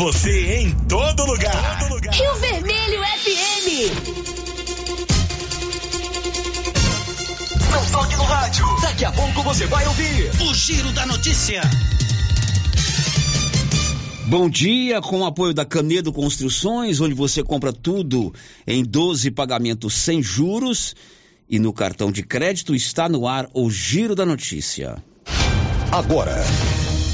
[0.00, 1.78] Você em todo lugar.
[1.80, 2.14] Todo lugar.
[2.14, 3.68] Rio Vermelho FM.
[7.70, 8.64] Não toque no rádio.
[8.80, 11.60] Daqui a pouco você vai ouvir o Giro da Notícia.
[14.24, 18.32] Bom dia, com o apoio da Canedo Construções, onde você compra tudo
[18.66, 20.96] em 12 pagamentos sem juros.
[21.46, 24.96] E no cartão de crédito está no ar o Giro da Notícia.
[25.92, 26.42] Agora,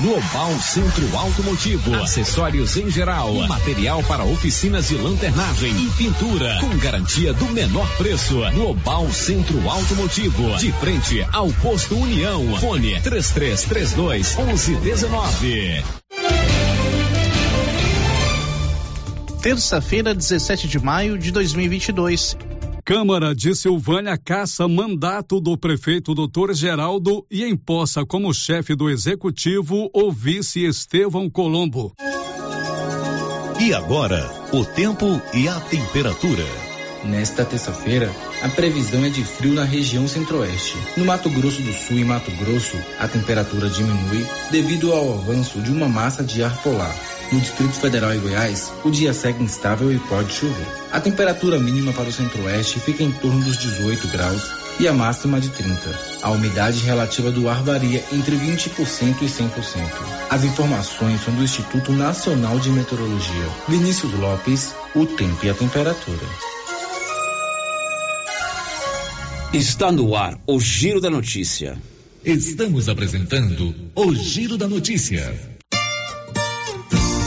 [0.00, 7.32] Global Centro Automotivo, acessórios em geral, material para oficinas de lanternagem e pintura, com garantia
[7.32, 8.40] do menor preço.
[8.52, 12.56] Global Centro Automotivo, de frente ao posto União.
[12.58, 15.84] Fone 3332 1119.
[19.40, 22.36] Terça-feira, 17 de maio de 2022.
[22.84, 26.52] Câmara de Silvânia caça mandato do prefeito Dr.
[26.52, 31.94] Geraldo e empossa como chefe do executivo o vice Estevão Colombo.
[33.58, 36.44] E agora, o tempo e a temperatura.
[37.04, 40.76] Nesta terça-feira, a previsão é de frio na região centro-oeste.
[40.94, 45.70] No Mato Grosso do Sul e Mato Grosso, a temperatura diminui devido ao avanço de
[45.70, 46.94] uma massa de ar polar.
[47.34, 50.68] No Distrito Federal e Goiás, o dia segue instável e pode chover.
[50.92, 54.40] A temperatura mínima para o centro-oeste fica em torno dos 18 graus
[54.78, 55.98] e a máxima de 30.
[56.22, 59.50] A umidade relativa do ar varia entre 20% e 100%.
[60.30, 63.48] As informações são do Instituto Nacional de Meteorologia.
[63.68, 66.26] Vinícius Lopes, o tempo e a temperatura.
[69.52, 71.76] Está no ar o Giro da Notícia.
[72.24, 75.53] Estamos apresentando o Giro da Notícia.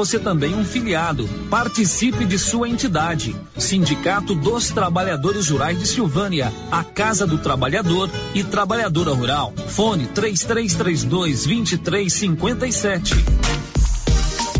[0.00, 1.28] você também um filiado.
[1.50, 3.36] Participe de sua entidade.
[3.58, 9.52] Sindicato dos Trabalhadores Rurais de Silvânia, a Casa do Trabalhador e Trabalhadora Rural.
[9.68, 13.12] Fone 3332 2357.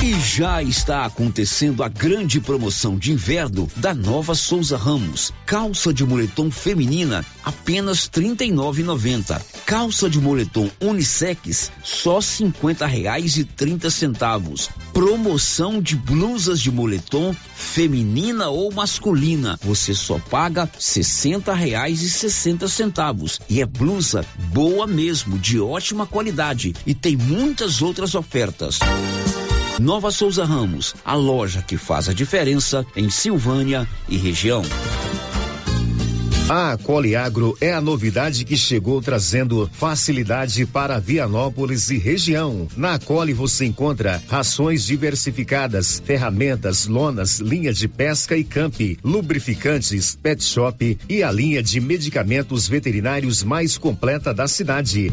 [0.00, 5.32] E já está acontecendo a grande promoção de inverno da Nova Souza Ramos.
[5.44, 9.42] Calça de moletom feminina apenas R$ 39,90.
[9.66, 12.20] Calça de moletom unissex só
[13.56, 14.70] trinta centavos.
[14.92, 19.58] Promoção de blusas de moletom feminina ou masculina.
[19.64, 23.40] Você só paga sessenta reais e sessenta centavos.
[23.48, 26.72] E é blusa boa mesmo, de ótima qualidade.
[26.86, 28.78] E tem muitas outras ofertas.
[29.78, 34.62] Nova Souza Ramos, a loja que faz a diferença em Silvânia e região.
[36.48, 42.66] A Coliagro é a novidade que chegou trazendo facilidade para Vianópolis e região.
[42.74, 50.42] Na Coli você encontra rações diversificadas, ferramentas, lonas, linha de pesca e camp, lubrificantes, pet
[50.42, 55.12] shop e a linha de medicamentos veterinários mais completa da cidade.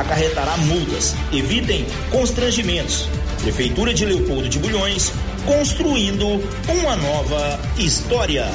[0.00, 1.14] acarretará multas.
[1.32, 3.08] Evitem constrangimentos.
[3.42, 5.12] Prefeitura de Leopoldo de Bulhões,
[5.44, 6.26] construindo
[6.68, 8.46] uma nova história.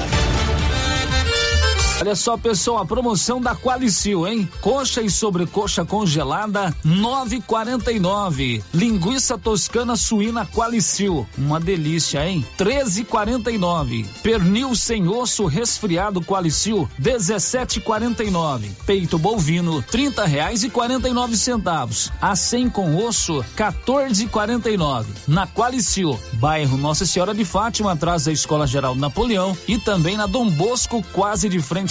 [2.01, 4.49] Olha só, pessoal, a promoção da Qualicil, hein?
[4.59, 8.63] Coxa e sobrecoxa congelada, 9,49.
[8.73, 12.43] Linguiça toscana suína Qualicil, uma delícia, hein?
[12.57, 14.07] 13,49.
[14.23, 18.71] Pernil sem osso resfriado Qualicil, 17,49.
[18.83, 22.11] Peito bovino, 30 reais e 49 centavos.
[22.19, 25.05] A 100 com osso, 14,49.
[25.27, 30.25] Na Qualicil, bairro Nossa Senhora de Fátima, atrás da Escola Geral Napoleão e também na
[30.25, 31.90] Dom Bosco, quase de frente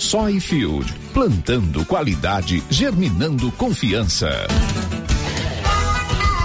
[0.00, 4.30] Soyfield, plantando qualidade, germinando confiança.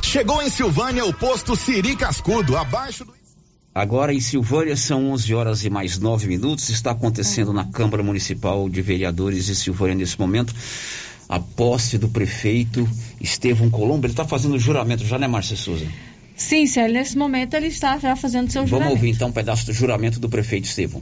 [0.04, 3.14] Chegou em Silvânia o posto Siri Cascudo, abaixo do
[3.74, 6.70] Agora em Silvânia são 11 horas e mais 9 minutos.
[6.70, 10.54] Está acontecendo na Câmara Municipal de Vereadores de Silvânia nesse momento
[11.28, 12.88] a posse do prefeito
[13.22, 14.06] Estevão Colombo.
[14.06, 15.86] Ele está fazendo o juramento já, né, Márcia Souza?
[16.36, 18.90] Sim, Célio, nesse momento ele está já fazendo seu Vamos juramento.
[18.90, 21.02] Vamos ouvir então um pedaço do juramento do prefeito Estevão.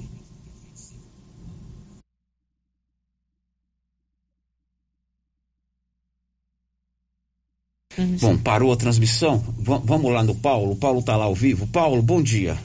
[8.22, 9.38] Bom, parou a transmissão.
[9.38, 10.72] V vamos lá no Paulo.
[10.72, 11.68] O Paulo está lá ao vivo.
[11.68, 12.58] Paulo, bom dia.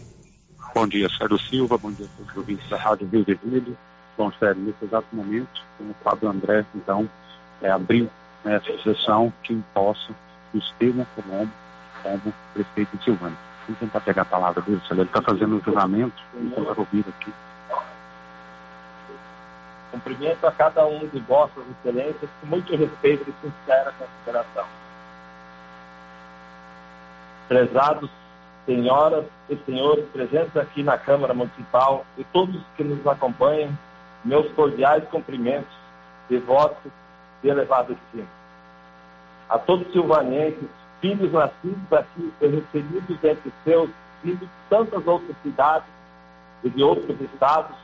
[0.75, 1.79] Bom dia, Sérgio Silva.
[1.79, 3.77] Bom dia a todos os ouvintes da Rádio Rio Vermelho.
[4.17, 7.09] Bom, Sérgio, nesse exato momento, o Fábio André, então,
[7.63, 8.11] é, abriu
[8.45, 10.13] né, essa sessão que imposta
[10.53, 11.53] o Estevão Colombo
[12.03, 13.39] como prefeito de Silvânia.
[13.67, 17.33] Vamos tentar pegar a palavra dele, Ele está fazendo um juramento, vamos tentar ouvir aqui.
[19.91, 24.78] Cumprimento a cada um de vossas excelências com muito respeito e sincera consideração.
[27.49, 28.11] Prezados
[28.67, 33.71] senhoras e senhores presentes aqui na Câmara Municipal e todos que nos acompanham,
[34.23, 35.73] meus cordiais cumprimentos
[36.29, 36.93] de votos
[37.43, 38.29] de elevado estima.
[39.49, 40.69] A todos os silvanenses,
[41.01, 43.89] filhos nascidos aqui e recebidos entre seus
[44.23, 45.89] filhos de tantas outras cidades
[46.63, 47.75] e de outros estados,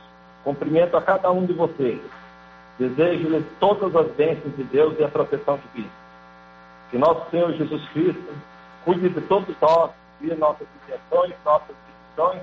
[0.43, 1.99] cumprimento a cada um de vocês.
[2.77, 5.91] Desejo-lhes todas as bênçãos de Deus e a proteção divina.
[6.91, 8.33] Que nosso Senhor Jesus Cristo
[8.85, 12.41] cuide de todos nós, e nossas intenções, nossas decisões,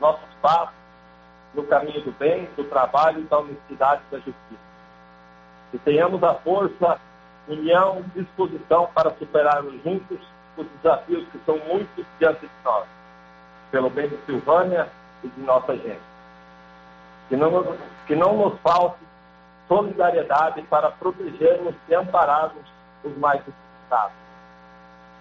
[0.00, 0.74] nossos passos
[1.54, 4.72] no caminho do bem, do trabalho, da honestidade e da justiça.
[5.70, 7.00] Que tenhamos a força
[7.48, 10.18] união, disposição para superarmos juntos
[10.56, 12.86] os desafios que são muitos diante de nós,
[13.70, 14.88] pelo bem de Silvânia
[15.24, 16.00] e de nossa gente.
[17.28, 17.76] Que não,
[18.06, 18.98] que não nos falte
[19.66, 22.62] solidariedade para protegermos e ampararmos
[23.02, 24.22] os mais necessitados.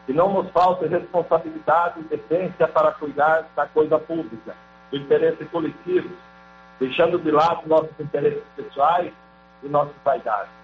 [0.05, 4.55] Que não nos falte responsabilidade e decência para cuidar da coisa pública,
[4.89, 6.09] do interesse coletivo,
[6.79, 9.13] deixando de lado nossos interesses pessoais
[9.63, 10.61] e nossas vaidades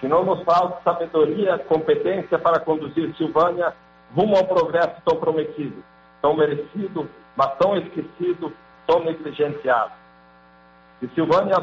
[0.00, 3.74] que não nos falte sabedoria, competência para conduzir Silvânia
[4.14, 5.82] rumo ao progresso tão prometido,
[6.22, 8.52] tão merecido, mas tão esquecido,
[8.86, 9.92] tão negligenciado.
[11.00, 11.56] Que Silvânia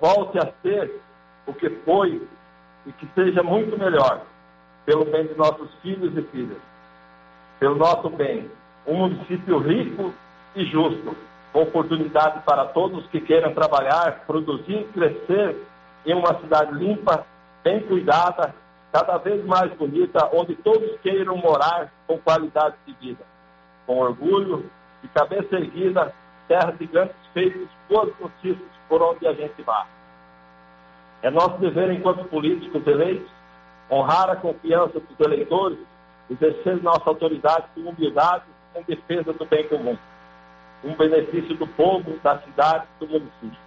[0.00, 1.00] volte a ser
[1.46, 2.26] o que foi
[2.86, 4.22] e que seja muito melhor,
[4.84, 6.58] pelo bem de nossos filhos e filhas,
[7.58, 8.50] pelo nosso bem,
[8.86, 10.12] um município rico
[10.54, 11.16] e justo,
[11.52, 15.56] com oportunidade para todos que queiram trabalhar, produzir, crescer
[16.04, 17.24] em uma cidade limpa
[17.62, 18.54] bem cuidada,
[18.92, 23.24] cada vez mais bonita, onde todos queiram morar com qualidade de vida,
[23.86, 24.70] com orgulho,
[25.02, 26.14] de cabeça erguida,
[26.46, 29.86] terra de grandes feitos, boas notícias por onde a gente vá.
[31.22, 33.30] É nosso dever, enquanto políticos eleitos,
[33.90, 35.78] honrar a confiança dos eleitores,
[36.30, 39.96] exercer nossa autoridade com humildade em defesa do bem comum,
[40.82, 43.64] um benefício do povo, da cidade, do município.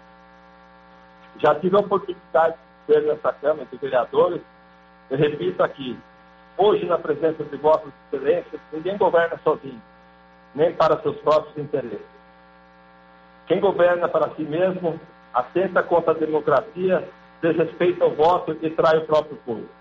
[1.40, 2.56] Já tive a oportunidade
[2.86, 4.42] ser nessa Câmara de Vereadores,
[5.10, 5.98] eu repito aqui,
[6.58, 9.82] hoje na presença de vossas excelências, ninguém governa sozinho,
[10.56, 12.18] nem para seus próprios interesses.
[13.48, 15.00] Quem governa para si mesmo,
[15.34, 17.08] atenta contra a democracia,
[17.42, 19.77] desrespeita o voto e trai o próprio povo.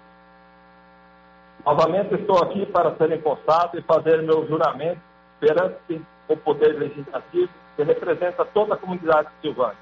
[1.66, 5.00] Novamente estou aqui para ser empossado e fazer meu juramento
[5.40, 9.76] perante o Poder Legislativo, que representa toda a comunidade de Silvânia.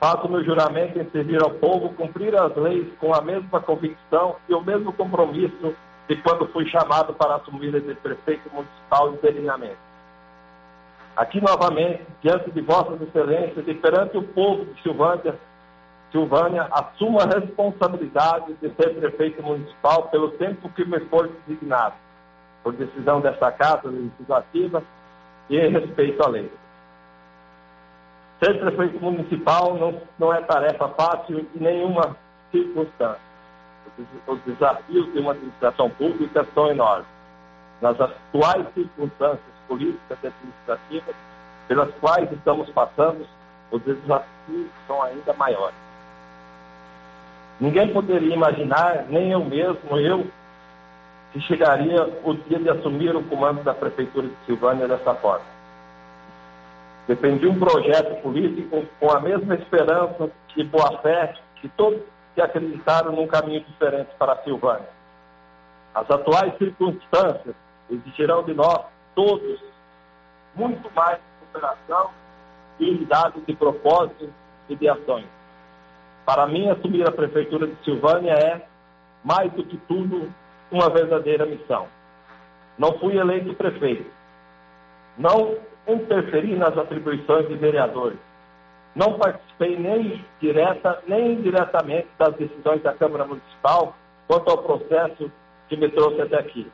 [0.00, 4.54] Faço meu juramento em servir ao povo, cumprir as leis com a mesma convicção e
[4.54, 5.76] o mesmo compromisso
[6.08, 9.78] de quando fui chamado para assumir esse prefeito municipal interinamente.
[11.16, 15.36] Aqui novamente, diante de vossas excelências e perante o povo de Silvânia,
[16.12, 21.94] Silvânia, assumo a responsabilidade de ser prefeito municipal pelo tempo que me for designado,
[22.62, 24.82] por decisão desta Casa Legislativa
[25.48, 26.52] e em respeito à lei.
[28.44, 32.14] Ser prefeito municipal não, não é tarefa fácil em nenhuma
[32.50, 33.32] circunstância.
[34.26, 37.06] Os desafios de uma administração pública são enormes.
[37.80, 41.16] Nas atuais circunstâncias políticas e administrativas
[41.68, 43.26] pelas quais estamos passando,
[43.70, 45.91] os desafios são ainda maiores.
[47.62, 50.26] Ninguém poderia imaginar, nem eu mesmo, eu,
[51.32, 55.44] que chegaria o dia de assumir o comando da Prefeitura de Silvânia dessa forma.
[57.06, 62.00] Defendi um projeto político com a mesma esperança e boa fé que todos
[62.34, 64.88] que acreditaram num caminho diferente para a Silvânia.
[65.94, 67.54] As atuais circunstâncias
[67.88, 68.80] exigirão de nós,
[69.14, 69.60] todos,
[70.56, 72.10] muito mais cooperação
[72.80, 74.30] e unidade de propósitos
[74.68, 75.41] e de ações.
[76.24, 78.62] Para mim, assumir a Prefeitura de Silvânia é,
[79.24, 80.32] mais do que tudo,
[80.70, 81.86] uma verdadeira missão.
[82.78, 84.10] Não fui eleito prefeito.
[85.18, 88.18] Não interferir nas atribuições de vereadores.
[88.94, 93.94] Não participei nem direta nem indiretamente das decisões da Câmara Municipal
[94.26, 95.30] quanto ao processo
[95.68, 96.70] que me trouxe até aqui.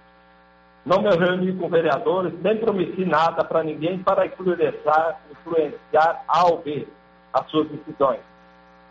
[0.85, 6.63] Não me reuni com vereadores, nem prometi nada para ninguém para influenciar, influenciar A ou
[7.33, 8.21] as suas decisões.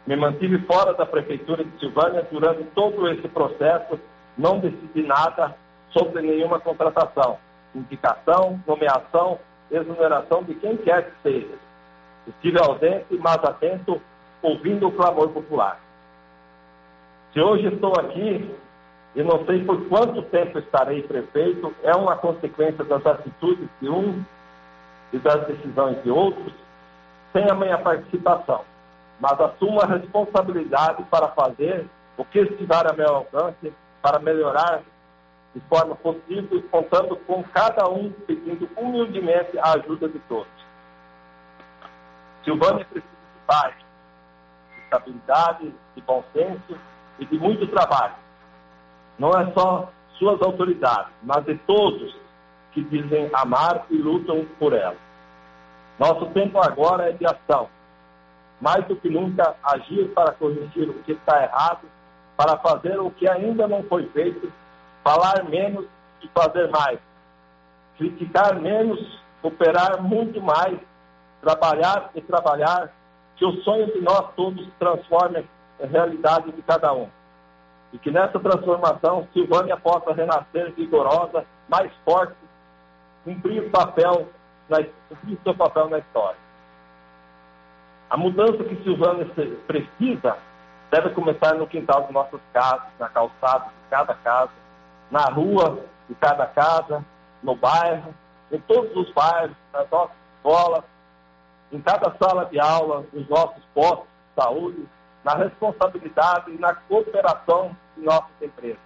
[0.08, 4.00] Me mantive fora da Prefeitura de Silvânia durante todo esse processo,
[4.38, 5.56] não decidi nada
[5.92, 7.38] sobre nenhuma contratação,
[7.76, 9.38] indicação, nomeação
[9.72, 11.56] exoneração de quem quer que seja.
[12.28, 14.02] Estive ausente, mas atento,
[14.42, 15.80] ouvindo o clamor popular.
[17.34, 18.50] Se hoje estou aqui,
[19.16, 24.24] e não sei por quanto tempo estarei prefeito, é uma consequência das atitudes de um
[25.14, 26.54] e das decisões de outros,
[27.34, 28.64] sem a minha participação.
[29.20, 34.82] Mas assumo a responsabilidade para fazer o que estiver a meu alcance para melhorar
[35.54, 40.48] de forma possível, contando com cada um, pedindo humildemente a ajuda de todos.
[42.44, 43.74] Silvânia precisa de paz,
[44.76, 46.80] de estabilidade, de bom senso
[47.20, 48.14] e de muito trabalho
[49.20, 52.16] não é só suas autoridades, mas de todos
[52.72, 54.96] que dizem amar e lutam por ela.
[55.98, 57.70] Nosso tempo agora é de ação.
[58.60, 61.82] Mais do que nunca, agir para corrigir o que está errado,
[62.36, 64.52] para fazer o que ainda não foi feito,
[65.04, 65.86] falar menos
[66.22, 67.00] e fazer mais,
[67.98, 69.00] criticar menos,
[69.44, 70.80] operar muito mais,
[71.42, 72.92] trabalhar e trabalhar,
[73.36, 75.48] que o sonho de nós todos transforme
[75.80, 77.08] em realidade de cada um
[77.94, 82.36] e que nessa transformação Silvânia possa renascer vigorosa, mais forte,
[83.24, 84.28] cumprir o papel,
[85.10, 86.47] cumprir seu papel na história.
[88.10, 89.28] A mudança que Silvânia
[89.68, 90.38] precisa
[90.90, 94.52] deve começar no quintal de nossas casas, na calçada de cada casa,
[95.12, 97.04] na rua de cada casa,
[97.44, 98.14] no bairro,
[98.52, 100.84] em todos os bairros, nas nossas escolas,
[101.72, 104.88] em cada sala de aula, nos nossos postos de saúde,
[105.26, 108.80] na responsabilidade e na cooperação de nossas empresas,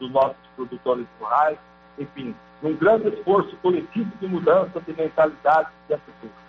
[0.00, 1.58] dos nossos produtores rurais,
[1.98, 6.43] enfim, num grande esforço coletivo de mudança de mentalidade e atitude.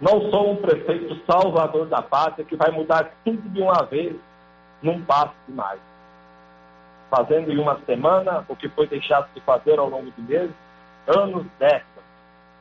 [0.00, 4.14] Não sou um prefeito salvador da pátria que vai mudar tudo de uma vez
[4.82, 5.80] num passo demais.
[7.10, 10.54] Fazendo em uma semana o que foi deixado de fazer ao longo de meses,
[11.06, 12.04] anos, décadas.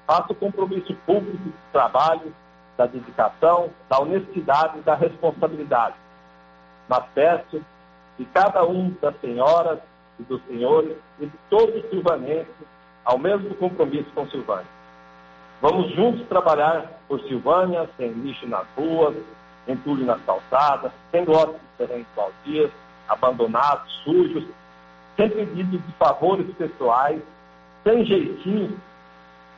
[0.08, 2.34] Faço compromisso público de trabalho
[2.78, 5.96] da dedicação, da honestidade e da responsabilidade.
[6.88, 7.62] Mas peço
[8.18, 9.80] de cada um das senhoras
[10.20, 12.56] e dos senhores e de todos os silvanenses
[13.04, 14.75] ao mesmo compromisso com Silvânia.
[15.68, 19.16] Vamos juntos trabalhar por Silvânia, sem lixo nas ruas,
[19.68, 22.70] entulho nas calçadas, sem lotes de terrenos baldios,
[23.08, 24.46] abandonados, sujos,
[25.18, 27.20] sem pedido de favores pessoais,
[27.84, 28.80] sem jeitinho,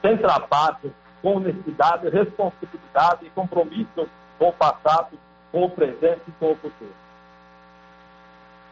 [0.02, 4.08] sem trabalho, com honestidade, responsabilidade e compromisso
[4.39, 5.20] com o passado,
[5.52, 6.96] com o presente e com o futuro.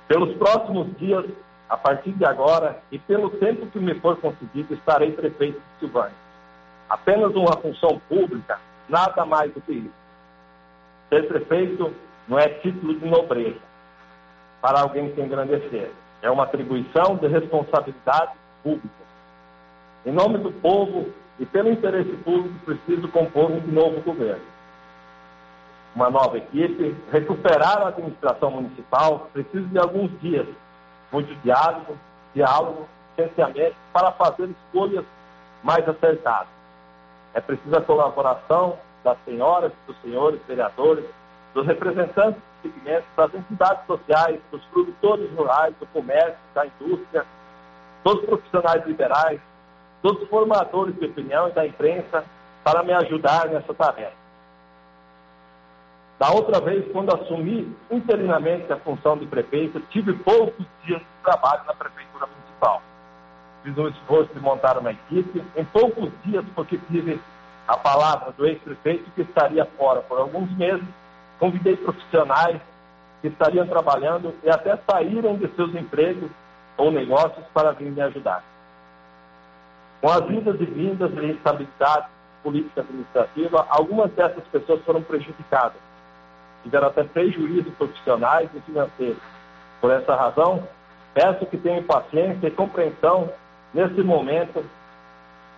[0.08, 1.26] Pelos próximos dias,
[1.68, 6.25] a partir de agora e pelo tempo que me for concedido, estarei prefeito de Silvânia.
[6.90, 10.06] Apenas uma função pública, nada mais do que isso.
[11.10, 11.94] Ser prefeito
[12.28, 13.60] não é título de nobreza
[14.62, 15.92] para alguém se engrandecer.
[16.22, 19.06] É uma atribuição de responsabilidade pública.
[20.06, 24.44] Em nome do povo, e pelo interesse público preciso compor um novo governo.
[25.96, 30.48] Uma nova equipe, recuperar a administração municipal, preciso de alguns dias,
[31.12, 31.98] muito diálogo,
[32.34, 35.06] diálogo, licenciamento, para fazer escolhas
[35.64, 36.55] mais acertadas.
[37.36, 41.06] É preciso a colaboração das senhoras dos senhores vereadores,
[41.54, 47.26] dos representantes dos segmentos, das entidades sociais, dos produtores rurais, do comércio, da indústria,
[48.06, 49.42] dos profissionais liberais,
[50.02, 52.24] dos formadores de opinião e da imprensa
[52.64, 54.26] para me ajudar nessa tarefa.
[56.18, 61.66] Da outra vez, quando assumi interinamente a função de prefeito, tive poucos dias de trabalho
[61.66, 62.82] na prefeitura municipal.
[63.66, 67.20] Fiz um esforço de montar uma equipe em poucos dias, porque tive
[67.68, 70.86] a palavra do ex-prefeito que estaria fora por alguns meses.
[71.40, 72.62] Convidei profissionais
[73.24, 76.30] que estariam trabalhando e até saíram de seus empregos
[76.78, 78.44] ou negócios para vir me ajudar.
[80.00, 82.06] Com as vindas e vindas de instabilidade
[82.44, 85.82] política administrativa, algumas dessas pessoas foram prejudicadas.
[86.62, 89.24] Tiveram até prejuízos profissionais e financeiros.
[89.82, 90.68] Por essa razão,
[91.16, 93.28] peço que tenham paciência e compreensão
[93.76, 94.66] nesse momento.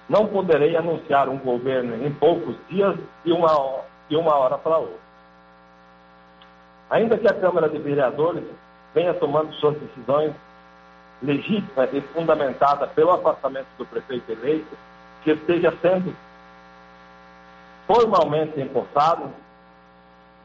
[0.09, 5.07] Não poderei anunciar um governo em poucos dias e uma, de uma hora para outra.
[6.89, 8.43] Ainda que a Câmara de Vereadores
[8.95, 10.33] venha tomando suas decisões
[11.21, 14.77] legítima e fundamentada pelo afastamento do prefeito eleito,
[15.23, 16.15] que esteja sendo
[17.85, 19.29] formalmente empossado,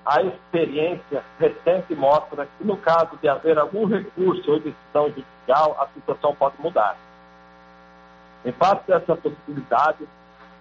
[0.04, 5.87] a experiência recente mostra que, no caso de haver algum recurso ou decisão judicial, a
[5.94, 6.96] situação pode mudar.
[8.44, 10.07] Em face dessa possibilidade,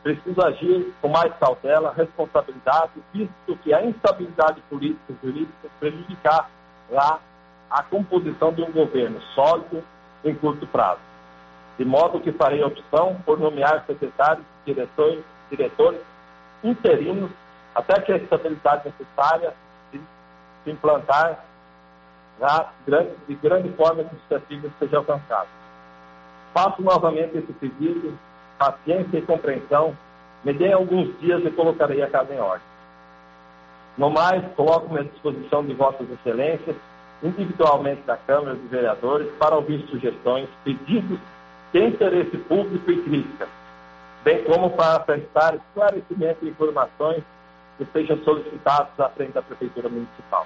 [0.04, 6.50] preciso agir com mais cautela, responsabilidade, visto que a instabilidade política e jurídica prejudicar
[6.89, 7.20] lá
[7.70, 9.84] a composição de um governo sólido
[10.24, 11.00] em curto prazo.
[11.78, 16.02] De modo que farei opção por nomear secretários, diretores, diretores
[16.63, 17.32] interinos
[17.74, 19.54] até que a estabilidade necessária
[19.91, 21.44] se implantar
[23.28, 25.61] de grande forma que os objetivos sejam alcançados.
[26.54, 28.18] Faço novamente esse pedido,
[28.58, 29.96] paciência e compreensão,
[30.44, 32.68] me deem alguns dias e colocarei a casa em ordem.
[33.98, 36.76] No mais, coloco-me à disposição de Vossas Excelências,
[37.24, 41.20] individualmente da Câmara de Vereadores, para ouvir sugestões, pedidos
[41.72, 43.50] de interesse público e críticas,
[44.24, 47.24] bem como para prestar esclarecimento e informações
[47.78, 50.46] que sejam solicitados à frente da Prefeitura Municipal.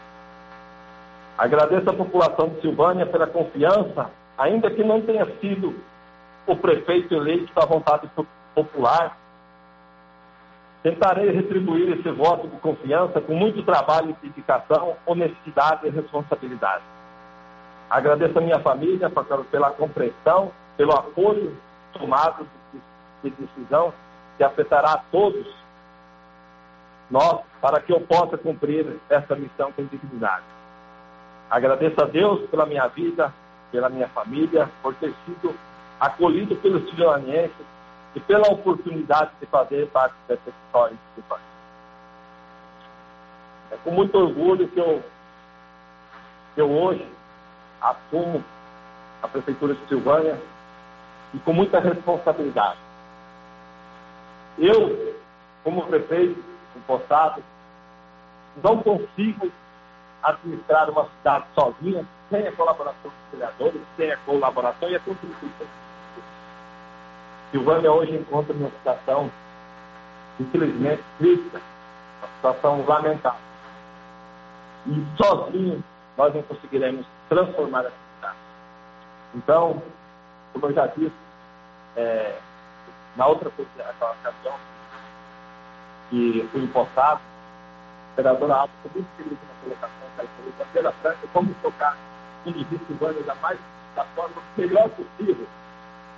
[1.38, 5.74] Agradeço à população de Silvânia pela confiança, ainda que não tenha sido
[6.48, 8.10] o prefeito eleito da vontade
[8.54, 9.18] popular.
[10.84, 16.84] Tentarei retribuir esse voto de confiança com muito trabalho e dedicação, honestidade e responsabilidade.
[17.90, 19.12] Agradeço a minha família
[19.50, 21.56] pela compreensão, pelo apoio
[21.94, 22.48] tomado
[23.24, 23.94] de decisão
[24.38, 25.48] que afetará a todos
[27.10, 30.44] nós para que eu possa cumprir essa missão com dignidade.
[31.50, 33.34] Agradeço a Deus pela minha vida,
[33.72, 35.56] pela minha família, por ter sido
[36.00, 37.66] acolhido pelos silvanienses
[38.16, 41.46] e pela oportunidade de fazer parte dessa história Silvânia.
[43.72, 45.04] É com muito orgulho que eu,
[46.54, 47.06] que eu hoje
[47.82, 48.44] assumo
[49.22, 50.40] a Prefeitura de Silvânia
[51.34, 52.80] e com muita responsabilidade.
[54.58, 55.16] Eu,
[55.64, 56.42] como prefeito,
[56.76, 57.44] impostado,
[58.64, 59.52] não consigo
[60.24, 65.68] administrar uma cidade sozinha, sem a colaboração dos vereadores, sem a colaboração e a contribuição.
[67.56, 69.32] Silvânia hoje encontra uma situação,
[70.38, 71.62] infelizmente, crítica,
[72.20, 73.40] uma situação lamentável.
[74.88, 75.82] E sozinho
[76.18, 78.38] nós não conseguiremos transformar essa cidade.
[79.36, 79.82] Então,
[80.52, 81.16] como eu já disse,
[81.96, 82.38] é,
[83.16, 84.56] na outra ocasião,
[86.10, 91.56] que fui impostado, a vereadora Alves foi muito feliz na colocação da bandeira franca, como
[91.62, 91.96] tocar
[92.44, 93.58] dos Silvânia da mais
[93.96, 95.48] da forma melhor possível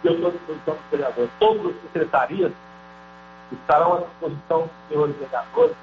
[0.04, 1.30] eu estou à disposição do vereador.
[1.40, 2.52] Todas as secretarias
[3.52, 5.76] estarão à disposição dos senhores vereadores,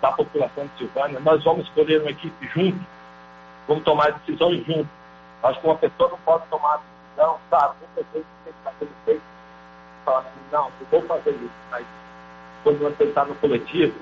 [0.00, 1.20] da população de Silvânia.
[1.20, 2.78] Nós vamos escolher uma equipe junto,
[3.68, 4.88] vamos tomar decisões juntos.
[5.42, 7.74] Acho que uma pessoa não pode tomar decisão, sabe?
[7.82, 9.22] Um prefeito tem que fazer feito,
[10.04, 11.86] falar assim, não, eu vou fazer isso, mas
[12.62, 13.94] quando nós pensar no coletivo,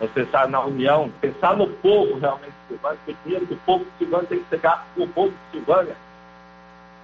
[0.00, 3.84] nós pensar na união, pensar no povo realmente de Silvânia, porque o dinheiro do povo
[3.84, 5.96] de Silvânia tem que chegar no povo de Silvânia,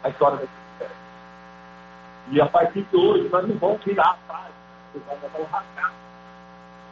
[0.02, 0.60] a história diferente.
[2.32, 4.52] E a partir de hoje, nós não vamos virar atrás,
[4.94, 5.92] nós vamos rasgar.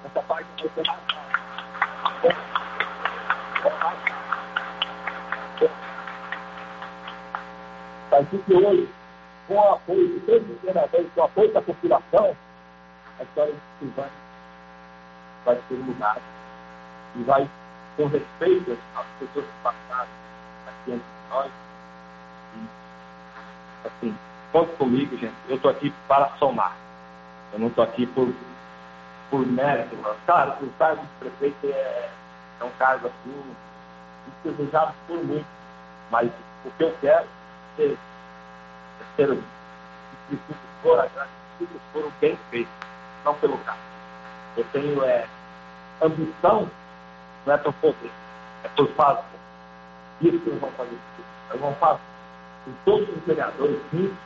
[0.04, 1.18] Essa parte vai ser rasgada.
[8.04, 8.88] A partir de hoje,
[9.46, 12.36] com o apoio de todos os vereadores, com o apoio da população,
[13.20, 14.10] a história de Silvânia
[15.44, 16.22] vai ser mudada
[17.14, 17.48] e vai,
[17.96, 20.08] com respeito às pessoas que passaram
[20.66, 21.50] aqui entre nós,
[22.56, 26.76] e, assim, conta comigo, gente, eu estou aqui para somar.
[27.52, 28.32] Eu não estou aqui por,
[29.30, 29.96] por mérito.
[30.26, 32.10] Claro, o cargo de prefeito é,
[32.60, 33.56] é um cargo assim,
[34.44, 35.46] desejado por muito.
[36.10, 36.30] Mas
[36.64, 37.26] o que eu quero
[37.78, 37.96] é
[39.16, 39.38] ser,
[40.32, 40.36] é
[40.82, 42.70] for agradecido por o bem feito
[43.24, 43.78] não pelo carro.
[44.56, 45.26] Eu tenho é,
[46.02, 46.70] ambição,
[47.46, 48.10] não é por poder,
[48.64, 49.22] é por fazer.
[50.20, 50.98] Isso que nós vamos fazer.
[51.50, 52.00] Nós vamos fazer
[52.64, 54.18] com todos os vereadores juntos,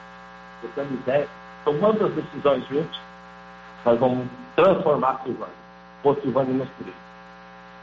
[0.63, 1.29] trocando ideias,
[1.65, 2.99] tomando as decisões juntos,
[3.85, 5.63] nós vamos transformar Silvânia.
[6.03, 6.69] Por Silvânia nos.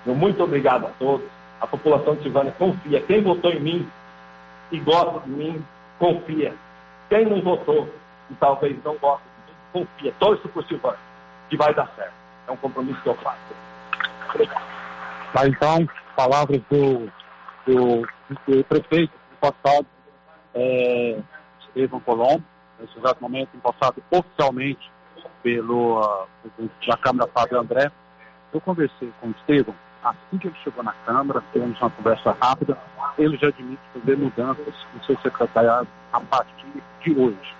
[0.06, 1.28] Meu muito obrigado a todos.
[1.62, 3.02] A população de Silvânia confia.
[3.02, 3.92] Quem votou em mim
[4.72, 5.64] e gosta de mim,
[6.00, 6.56] confia.
[7.10, 7.88] Quem não votou
[8.32, 10.14] e talvez não goste de mim, confia.
[10.20, 11.10] Torço por Silvânia
[11.50, 12.14] que vai dar certo.
[12.48, 13.40] É um compromisso que eu faço.
[15.34, 17.12] Tá, então, palavras do,
[17.66, 18.08] do,
[18.48, 19.86] do prefeito do passado,
[20.54, 21.18] é,
[21.68, 22.44] Estevam Colombo,
[22.80, 24.92] nesse exato momento empossado oficialmente
[25.44, 27.92] pelo uh, presidente da Câmara, Fábio André.
[28.54, 32.78] Eu conversei com o Estevam assim que ele chegou na Câmara, tivemos uma conversa rápida,
[33.18, 37.56] ele já admite fazer mudanças no seu secretariado a partir de hoje.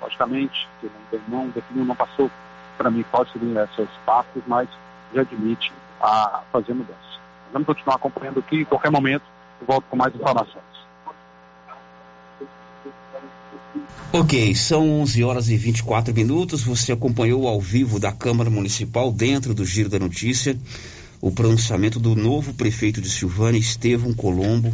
[0.00, 2.30] Logicamente, ele não definiu, não passou
[2.78, 4.68] para mim quais seriam esses passos, mas
[5.12, 6.98] já admite a fazer mudança.
[7.52, 9.24] Vamos continuar acompanhando aqui, em qualquer momento
[9.60, 10.69] eu volto com mais informações.
[14.12, 16.62] Ok, são 11 horas e 24 minutos.
[16.62, 20.58] Você acompanhou ao vivo da Câmara Municipal, dentro do Giro da Notícia,
[21.20, 24.72] o pronunciamento do novo prefeito de Silvânia, Estevão Colombo.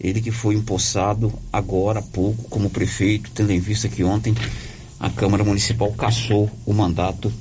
[0.00, 4.34] Ele que foi empossado agora há pouco como prefeito, tendo em vista que ontem
[4.98, 7.32] a Câmara Municipal cassou o mandato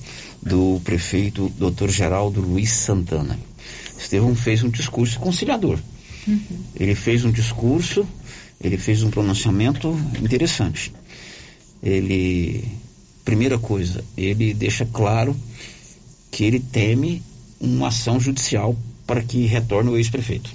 [0.41, 1.89] do prefeito Dr.
[1.89, 3.39] Geraldo Luiz Santana.
[3.97, 5.79] Estevão fez um discurso conciliador.
[6.27, 6.41] Uhum.
[6.75, 8.05] Ele fez um discurso,
[8.63, 9.89] ele fez um pronunciamento
[10.21, 10.93] interessante.
[11.81, 12.63] Ele,
[13.25, 15.35] primeira coisa, ele deixa claro
[16.31, 17.21] que ele teme
[17.59, 20.49] uma ação judicial para que retorne o ex-prefeito.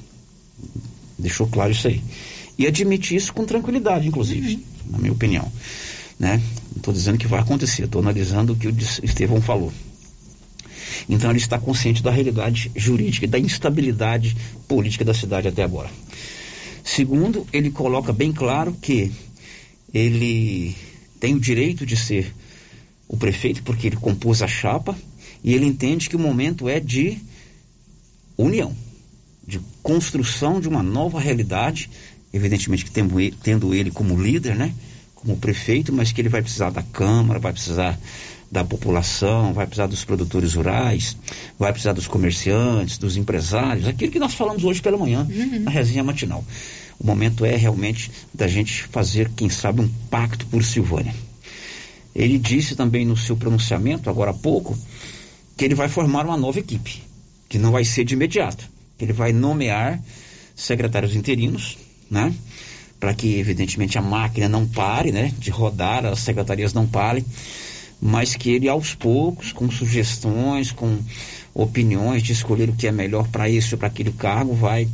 [1.18, 2.03] Deixou claro isso aí.
[2.57, 4.92] E admite isso com tranquilidade, inclusive, uhum.
[4.92, 5.51] na minha opinião.
[6.18, 6.42] Né?
[6.71, 9.73] Não estou dizendo que vai acontecer, estou analisando o que o Estevão falou.
[11.09, 15.90] Então ele está consciente da realidade jurídica e da instabilidade política da cidade até agora.
[16.88, 19.12] Segundo, ele coloca bem claro que
[19.92, 20.74] ele
[21.20, 22.35] tem o direito de ser
[23.07, 24.96] o prefeito porque ele compôs a chapa
[25.44, 27.18] e ele entende que o momento é de
[28.38, 28.74] união,
[29.46, 31.90] de construção de uma nova realidade,
[32.33, 34.74] evidentemente que tendo ele, como líder, né,
[35.14, 38.01] como prefeito, mas que ele vai precisar da Câmara, vai precisar
[38.51, 41.17] da população, vai precisar dos produtores rurais,
[41.59, 45.61] vai precisar dos comerciantes, dos empresários, aquilo que nós falamos hoje pela manhã, uhum.
[45.61, 46.43] na resenha matinal.
[46.99, 51.15] O momento é realmente da gente fazer, quem sabe, um pacto por Silvânia.
[52.15, 54.77] Ele disse também no seu pronunciamento, agora há pouco,
[55.57, 57.03] que ele vai formar uma nova equipe,
[57.49, 58.69] que não vai ser de imediato.
[58.99, 60.03] Ele vai nomear
[60.57, 61.79] secretários interinos,
[62.11, 62.35] né?
[62.99, 65.33] Para que, evidentemente, a máquina não pare, né?
[65.39, 67.25] De rodar, as secretarias não parem
[68.01, 70.99] mas que ele aos poucos, com sugestões, com
[71.55, 74.89] opiniões de escolher o que é melhor para esse ou para aquele cargo, vai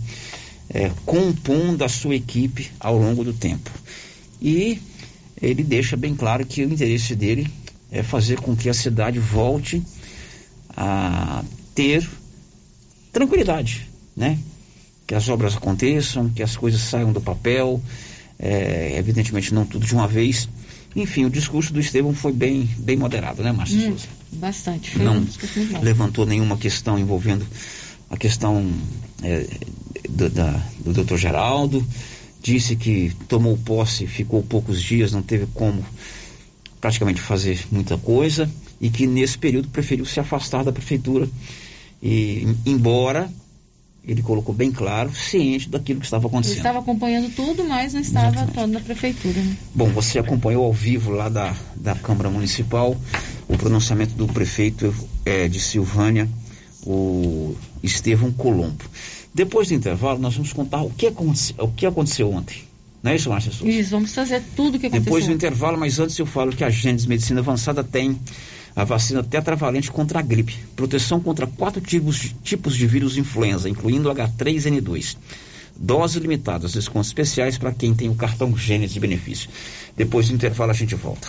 [0.71, 3.71] é, compondo a sua equipe ao longo do tempo.
[4.41, 4.81] E
[5.41, 7.51] ele deixa bem claro que o interesse dele
[7.91, 9.83] é fazer com que a cidade volte
[10.77, 12.09] a ter
[13.13, 14.39] tranquilidade, né?
[15.07, 17.81] Que as obras aconteçam, que as coisas saiam do papel,
[18.39, 20.49] é, evidentemente não tudo de uma vez,
[20.97, 24.07] enfim, o discurso do Estevão foi bem, bem moderado, né, Márcia hum, Souza?
[24.33, 24.91] Bastante.
[24.91, 25.27] Foi Não um
[25.83, 27.47] levantou nenhuma questão envolvendo
[28.11, 28.71] a questão
[29.23, 29.47] é,
[30.09, 31.85] do, da, do doutor Geraldo.
[32.43, 35.85] Disse que tomou posse, ficou poucos dias, não teve como
[36.81, 41.29] praticamente fazer muita coisa e que nesse período preferiu se afastar da prefeitura.
[42.03, 43.33] E, embora
[44.07, 46.53] ele colocou bem claro, ciente daquilo que estava acontecendo.
[46.53, 48.51] Ele estava acompanhando tudo, mas não estava Exatamente.
[48.51, 49.41] atuando na prefeitura.
[49.41, 49.57] Né?
[49.75, 52.97] Bom, você acompanhou ao vivo lá da, da Câmara Municipal
[53.49, 56.29] o pronunciamento do prefeito é, de Silvânia,
[56.87, 58.85] o Estevão Colombo.
[59.33, 62.63] Depois do intervalo, nós vamos contar o que, aconteceu, o que aconteceu ontem.
[63.03, 63.71] Não é isso, Márcia Souza?
[63.71, 65.05] Isso, vamos trazer tudo o que aconteceu.
[65.05, 68.19] Depois do intervalo, mas antes eu falo que a Gênesis Medicina Avançada tem
[68.77, 73.69] a vacina tetravalente contra a gripe, proteção contra quatro tipos de, tipos de vírus influenza,
[73.69, 75.17] incluindo H3N2.
[75.77, 79.51] Doses limitadas, descontos especiais para quem tem o cartão Gênesis de benefício.
[79.97, 81.29] Depois do intervalo a gente volta.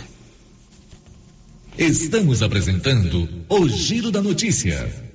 [1.78, 5.15] Estamos apresentando o Giro da Notícia.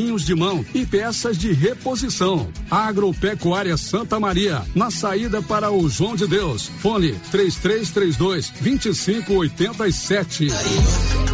[0.00, 2.48] de mão e peças de reposição.
[2.70, 6.70] Agropecuária Santa Maria, na saída para o João de Deus.
[6.80, 10.48] Fone 3332 2587.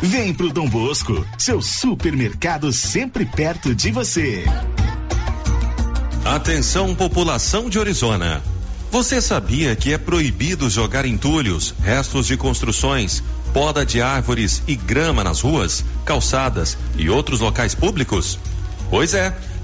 [0.00, 4.44] Vem pro Dom Bosco, seu supermercado sempre perto de você.
[6.24, 8.42] Atenção população de Orizona.
[8.90, 15.24] Você sabia que é proibido jogar entulhos, restos de construções poda de árvores e grama
[15.24, 18.38] nas ruas, calçadas e outros locais públicos?
[18.90, 19.36] Pois é.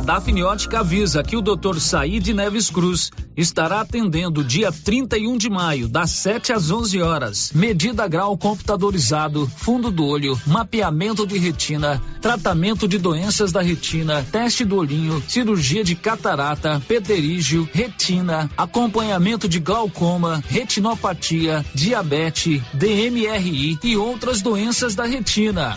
[0.00, 1.78] A Dafniótica avisa que o Dr.
[1.78, 7.52] Said Neves Cruz estará atendendo dia 31 de maio, das 7 às 11 horas.
[7.54, 14.64] Medida grau computadorizado, fundo do olho, mapeamento de retina, tratamento de doenças da retina, teste
[14.64, 24.40] do olhinho, cirurgia de catarata, pterígio, retina, acompanhamento de glaucoma, retinopatia, diabetes, DMRI e outras
[24.40, 25.76] doenças da retina.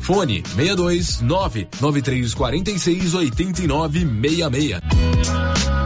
[0.00, 5.85] Fone 62 99346 8966.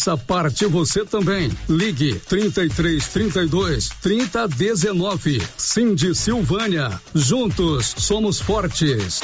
[0.17, 1.51] parte você também.
[1.69, 5.41] Ligue 33 32 30 19.
[5.57, 6.99] Cindy Silvânia.
[7.13, 9.21] Juntos somos fortes.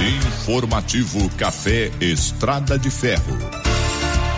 [0.00, 3.77] Informativo Café Estrada de Ferro.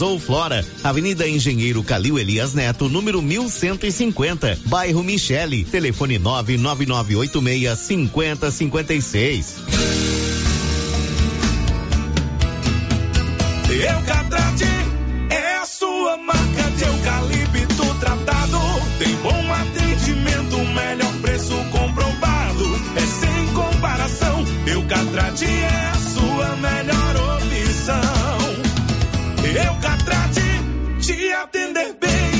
[0.00, 9.56] ou Flora, Avenida Engenheiro Calil Elias Neto, número 1150, bairro Michele, telefone 99986 5056.
[13.70, 14.64] Eucatrate
[15.30, 18.58] é a sua marca de eucalipto tratado.
[18.98, 22.64] Tem bom atendimento, melhor preço comprovado.
[22.96, 24.44] É sem comparação.
[24.66, 25.99] Eucatrate é a
[31.50, 32.39] te atender bem,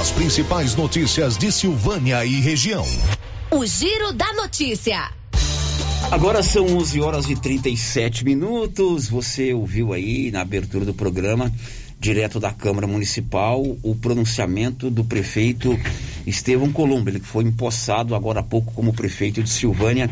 [0.00, 2.86] As principais notícias de Silvânia e região.
[3.50, 5.10] O Giro da Notícia.
[6.10, 9.10] Agora são 11 horas e 37 minutos.
[9.10, 11.52] Você ouviu aí na abertura do programa,
[11.98, 15.78] direto da Câmara Municipal, o pronunciamento do prefeito
[16.26, 17.10] Estevão Colombo.
[17.10, 20.08] Ele foi empossado agora há pouco como prefeito de Silvânia,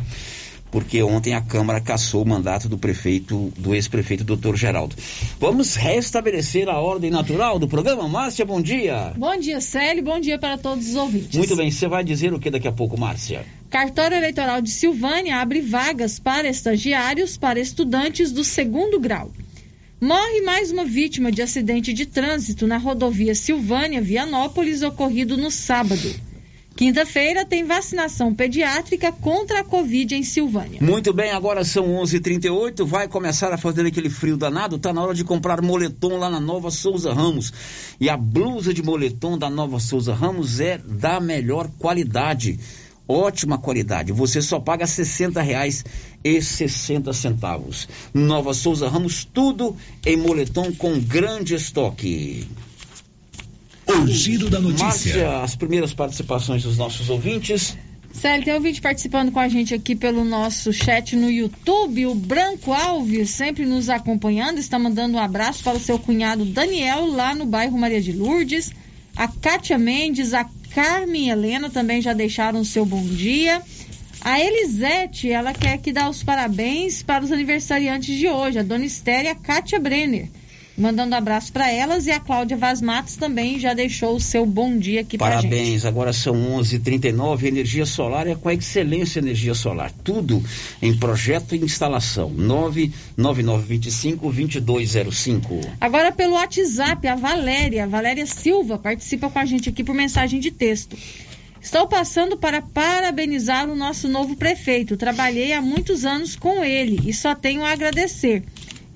[0.71, 4.95] porque ontem a Câmara cassou o mandato do prefeito, do ex-prefeito doutor Geraldo.
[5.41, 8.09] Vamos restabelecer a ordem natural do programa.
[8.09, 9.13] Márcia, bom dia.
[9.17, 10.03] Bom dia, Célio.
[10.03, 11.37] Bom dia para todos os ouvintes.
[11.37, 13.45] Muito bem, você vai dizer o que daqui a pouco, Márcia?
[13.71, 19.31] Cartório Eleitoral de Silvânia abre vagas para estagiários para estudantes do segundo grau.
[20.01, 26.28] Morre mais uma vítima de acidente de trânsito na rodovia Silvânia Vianópolis ocorrido no sábado.
[26.79, 30.79] Quinta-feira tem vacinação pediátrica contra a Covid em Silvânia.
[30.81, 32.15] Muito bem, agora são 11:38.
[32.15, 36.17] h 38 vai começar a fazer aquele frio danado, tá na hora de comprar moletom
[36.17, 37.53] lá na Nova Souza Ramos.
[37.99, 42.61] E a blusa de moletom da Nova Souza Ramos é da melhor qualidade.
[43.09, 44.13] Ótima qualidade.
[44.13, 45.85] Você só paga 60 reais
[46.23, 47.89] e 60 centavos.
[48.15, 49.75] Nova Souza Ramos, tudo
[50.07, 52.47] em moletom com grande estoque.
[53.89, 54.85] O giro da notícia.
[54.85, 57.77] Márcia, as primeiras participações dos nossos ouvintes.
[58.13, 62.07] Célio, tem ouvinte participando com a gente aqui pelo nosso chat no YouTube.
[62.07, 67.07] O Branco Alves, sempre nos acompanhando, está mandando um abraço para o seu cunhado Daniel,
[67.07, 68.73] lá no bairro Maria de Lourdes.
[69.17, 73.63] A Kátia Mendes, a Carmen Helena também já deixaram o seu bom dia.
[74.21, 78.85] A Elisete, ela quer que dar os parabéns para os aniversariantes de hoje, a Dona
[78.85, 80.29] Esther e a Kátia Brenner.
[80.79, 84.79] Mandando abraço para elas e a Cláudia Vaz Matos também já deixou o seu bom
[84.79, 85.51] dia aqui para gente.
[85.51, 89.91] Parabéns, agora são 11:39 energia solar é com a excelência energia solar.
[90.05, 90.41] Tudo
[90.81, 92.31] em projeto e instalação.
[92.31, 95.61] 99925 2205.
[95.81, 100.53] Agora pelo WhatsApp, a Valéria, Valéria Silva, participa com a gente aqui por mensagem de
[100.53, 100.97] texto.
[101.61, 104.97] Estou passando para parabenizar o nosso novo prefeito.
[104.97, 108.45] Trabalhei há muitos anos com ele e só tenho a agradecer.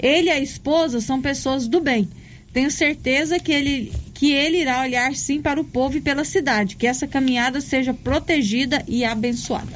[0.03, 2.09] Ele e a esposa são pessoas do bem.
[2.53, 6.77] Tenho certeza que ele, que ele irá olhar sim para o povo e pela cidade.
[6.77, 9.73] Que essa caminhada seja protegida e abençoada.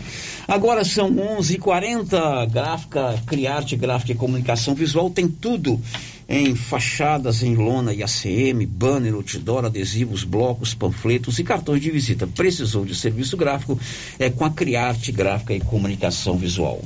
[0.46, 2.46] Agora são 11:40.
[2.50, 5.80] Gráfica, Criarte, Gráfica e Comunicação Visual tem tudo
[6.28, 12.26] em fachadas em lona e ACM, banner, outdoor, adesivos, blocos, panfletos e cartões de visita.
[12.26, 13.78] Precisou de serviço gráfico?
[14.18, 16.84] É com a Criarte Gráfica e Comunicação Visual.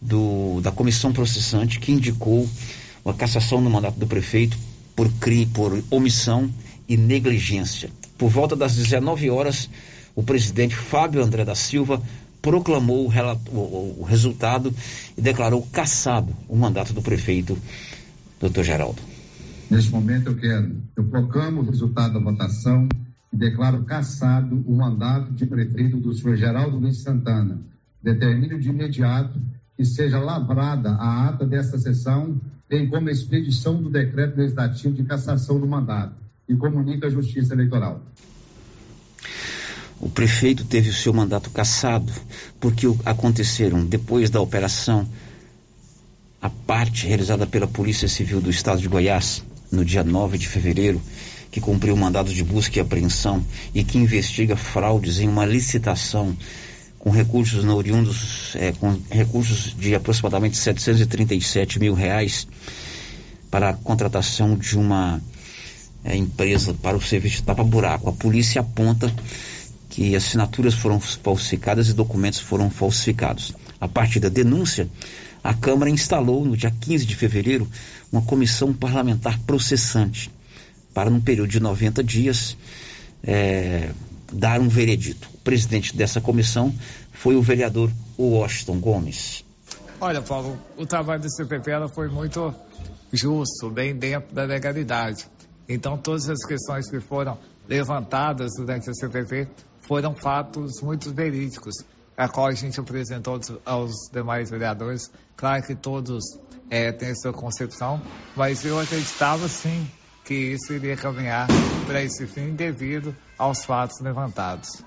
[0.00, 2.48] do, da comissão processante que indicou
[3.04, 4.56] a cassação do mandato do prefeito
[4.94, 6.50] por crime, por omissão
[6.88, 7.90] e negligência.
[8.18, 9.70] Por volta das 19 horas,
[10.14, 12.02] o presidente Fábio André da Silva
[12.42, 14.74] proclamou o, o, o resultado
[15.16, 17.56] e declarou cassado o mandato do prefeito,
[18.40, 19.00] doutor Geraldo.
[19.70, 22.88] Neste momento eu quero, eu proclamo o resultado da votação
[23.32, 27.60] e declaro cassado o mandato de prefeito do senhor Geraldo Luiz Santana.
[28.02, 29.40] Determino de imediato
[29.76, 35.04] que seja lavrada a ata desta sessão, bem como a expedição do decreto legislativo de
[35.04, 36.14] cassação do mandato
[36.48, 38.02] e comunica à Justiça Eleitoral.
[40.00, 42.10] O prefeito teve o seu mandato cassado
[42.58, 45.06] porque aconteceram, depois da operação,
[46.40, 51.00] a parte realizada pela Polícia Civil do Estado de Goiás, no dia 9 de fevereiro,
[51.50, 53.44] que cumpriu mandado de busca e apreensão
[53.74, 56.34] e que investiga fraudes em uma licitação
[56.98, 62.46] com recursos oriundos, é, com recursos de aproximadamente 737 mil reais
[63.50, 65.20] para a contratação de uma
[66.04, 68.08] é, empresa para o serviço de tapa-buraco.
[68.08, 69.12] A polícia aponta
[69.90, 73.52] que assinaturas foram falsificadas e documentos foram falsificados.
[73.80, 74.88] A partir da denúncia,
[75.42, 77.68] a Câmara instalou, no dia 15 de fevereiro,
[78.12, 80.30] uma comissão parlamentar processante
[80.94, 82.56] para, num período de 90 dias,
[83.22, 83.90] é,
[84.32, 85.28] dar um veredito.
[85.34, 86.72] O presidente dessa comissão
[87.12, 89.44] foi o vereador Washington Gomes.
[90.00, 92.54] Olha, Paulo, o trabalho do CPP foi muito
[93.12, 95.26] justo, bem dentro da legalidade.
[95.68, 97.36] Então, todas as questões que foram
[97.68, 99.48] levantadas durante o CPP
[99.90, 101.84] foram fatos muito verídicos,
[102.16, 105.10] a qual a gente apresentou aos demais vereadores.
[105.36, 106.22] Claro que todos
[106.70, 108.00] é, têm a sua concepção,
[108.36, 109.90] mas eu acreditava sim
[110.24, 111.48] que isso iria caminhar
[111.88, 114.80] para esse fim devido aos fatos levantados.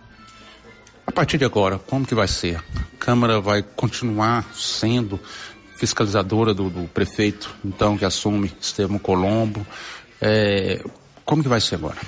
[1.05, 2.63] A partir de agora, como que vai ser?
[2.73, 5.19] A Câmara vai continuar sendo
[5.75, 9.67] fiscalizadora do, do prefeito, então, que assume Estevam Colombo.
[10.21, 10.81] É,
[11.25, 11.99] como que vai ser agora?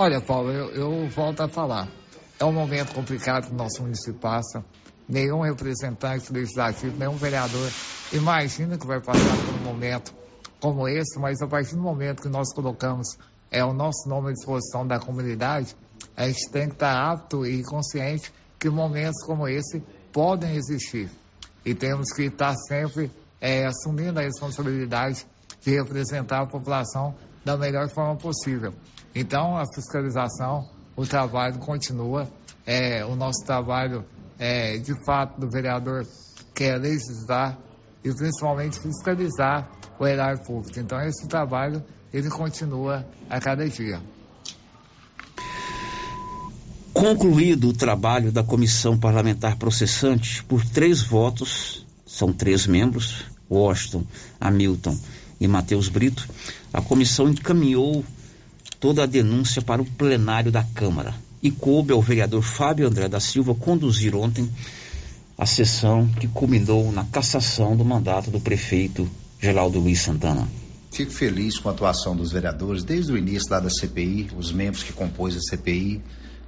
[0.00, 1.88] Olha, Paulo, eu, eu volto a falar.
[2.38, 4.64] É um momento complicado que o nosso município passa.
[5.08, 7.68] Nenhum representante legislativo, nenhum vereador
[8.12, 10.14] imagina que vai passar por um momento
[10.60, 13.18] como esse, mas a partir do momento que nós colocamos
[13.50, 15.74] é, o nosso nome à disposição da comunidade,
[16.16, 19.82] a gente tem que estar apto e consciente que momentos como esse
[20.12, 21.10] podem existir.
[21.64, 25.26] E temos que estar sempre é, assumindo a responsabilidade
[25.60, 28.72] de representar a população da melhor forma possível.
[29.14, 32.28] Então, a fiscalização, o trabalho continua.
[32.66, 34.04] É, o nosso trabalho,
[34.38, 36.06] é, de fato, do vereador
[36.54, 37.58] quer é legislar
[38.04, 40.78] e principalmente fiscalizar o erário público.
[40.78, 41.82] Então, esse trabalho,
[42.12, 44.00] ele continua a cada dia.
[46.92, 54.04] Concluído o trabalho da comissão parlamentar processante por três votos, são três membros, Washington,
[54.40, 54.98] Hamilton
[55.40, 56.28] e Matheus Brito,
[56.72, 58.04] a comissão encaminhou
[58.80, 63.20] toda a denúncia para o plenário da Câmara e coube ao vereador Fábio André da
[63.20, 64.48] Silva conduzir ontem
[65.36, 69.08] a sessão que culminou na cassação do mandato do prefeito
[69.40, 70.48] Geraldo Luiz Santana.
[70.90, 74.82] Fico feliz com a atuação dos vereadores desde o início lá da CPI, os membros
[74.82, 76.02] que compôs a CPI,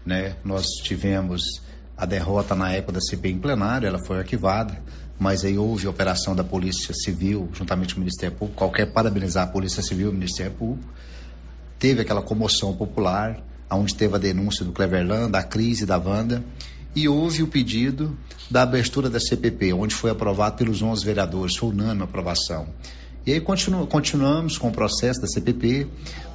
[0.05, 0.35] né?
[0.45, 1.63] Nós tivemos
[1.97, 4.83] a derrota na época da CPI em plenário, ela foi arquivada,
[5.21, 9.45] mas aí houve a operação da Polícia Civil, juntamente com o Ministério Público, qualquer parabenizar
[9.45, 10.89] a Polícia Civil e o Ministério Público.
[11.79, 13.39] Teve aquela comoção popular,
[13.71, 16.43] onde teve a denúncia do Cleverland, da crise da Wanda,
[16.97, 18.17] e houve o pedido
[18.51, 22.69] da abertura da CPP, onde foi aprovado pelos 11 vereadores, foi unânime a aprovação.
[23.27, 25.87] E aí continu, continuamos com o processo da CPP,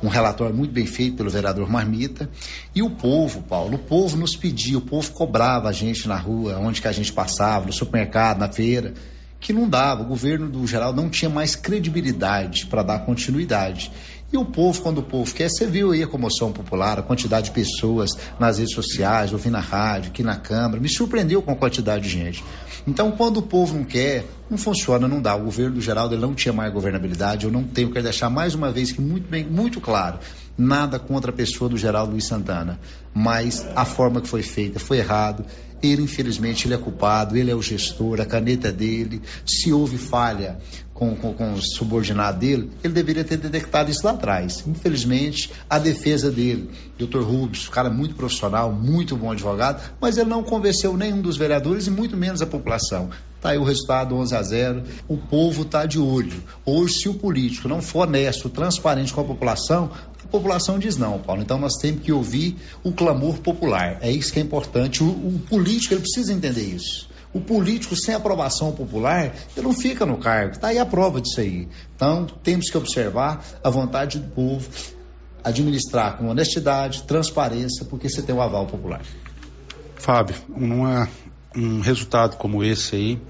[0.04, 2.30] um relatório muito bem feito pelo vereador Marmita.
[2.76, 6.60] E o povo, Paulo, o povo nos pedia, o povo cobrava a gente na rua,
[6.60, 8.94] onde que a gente passava, no supermercado, na feira,
[9.40, 10.04] que não dava.
[10.04, 13.92] O governo do geral não tinha mais credibilidade para dar continuidade.
[14.34, 17.46] E o povo, quando o povo quer, você viu aí a comoção popular, a quantidade
[17.46, 18.10] de pessoas
[18.40, 22.10] nas redes sociais, ouvindo na rádio, aqui na Câmara, me surpreendeu com a quantidade de
[22.10, 22.44] gente.
[22.88, 25.36] Então, quando o povo não quer, não funciona, não dá.
[25.36, 28.72] O governo do Geraldo não tinha mais governabilidade, eu não tenho, que deixar mais uma
[28.72, 30.20] vez que muito bem, muito claro,
[30.58, 32.80] nada contra a pessoa do Geraldo Luiz Santana,
[33.14, 35.46] mas a forma que foi feita foi errado.
[35.84, 39.22] Ele, infelizmente, ele é culpado, ele é o gestor, a caneta é dele.
[39.46, 40.58] Se houve falha
[40.96, 44.64] com, com, com o subordinado dele, ele deveria ter detectado isso lá atrás.
[44.66, 47.20] Infelizmente, a defesa dele, Dr.
[47.20, 51.92] Rubens, cara muito profissional, muito bom advogado, mas ele não convenceu nenhum dos vereadores e
[51.92, 53.10] muito menos a população.
[53.36, 54.84] Está aí o resultado 11 a 0.
[55.08, 56.42] O povo está de olho.
[56.66, 59.92] Hoje, se o político não for honesto, transparente com a população,
[60.24, 61.42] a população diz não, Paulo.
[61.42, 63.98] Então nós temos que ouvir o clamor popular.
[64.02, 65.04] É isso que é importante.
[65.04, 67.08] O, o político ele precisa entender isso.
[67.36, 70.54] O político sem aprovação popular, ele não fica no cargo.
[70.54, 71.68] Está aí a prova disso aí.
[71.94, 74.70] Então temos que observar a vontade do povo,
[75.44, 79.02] administrar com honestidade, transparência, porque você tem o aval popular.
[79.96, 81.10] Fábio, numa,
[81.54, 83.22] um resultado como esse aí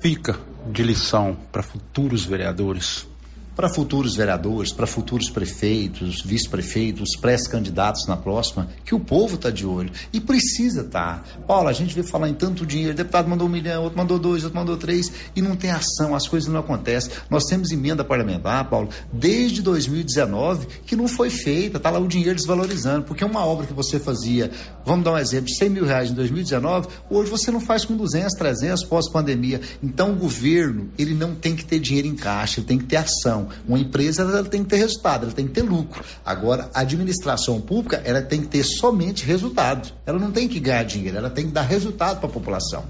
[0.00, 0.38] fica
[0.70, 3.08] de lição para futuros vereadores?
[3.56, 9.66] Para futuros vereadores, para futuros prefeitos, vice-prefeitos, pré-candidatos na próxima, que o povo está de
[9.66, 9.90] olho.
[10.12, 11.22] E precisa estar.
[11.22, 11.40] Tá.
[11.46, 14.18] Paulo, a gente vê falar em tanto dinheiro, o deputado mandou um milhão, outro mandou
[14.18, 17.12] dois, outro mandou três, e não tem ação, as coisas não acontecem.
[17.30, 22.36] Nós temos emenda parlamentar, Paulo, desde 2019, que não foi feita, está lá o dinheiro
[22.36, 24.50] desvalorizando, porque uma obra que você fazia,
[24.84, 27.96] vamos dar um exemplo, de 100 mil reais em 2019, hoje você não faz com
[27.96, 29.62] 200, 300 pós-pandemia.
[29.82, 32.96] Então o governo, ele não tem que ter dinheiro em caixa, ele tem que ter
[32.96, 33.45] ação.
[33.66, 36.02] Uma empresa ela tem que ter resultado, ela tem que ter lucro.
[36.24, 39.92] Agora, a administração pública ela tem que ter somente resultado.
[40.04, 42.84] Ela não tem que ganhar dinheiro, ela tem que dar resultado para a população.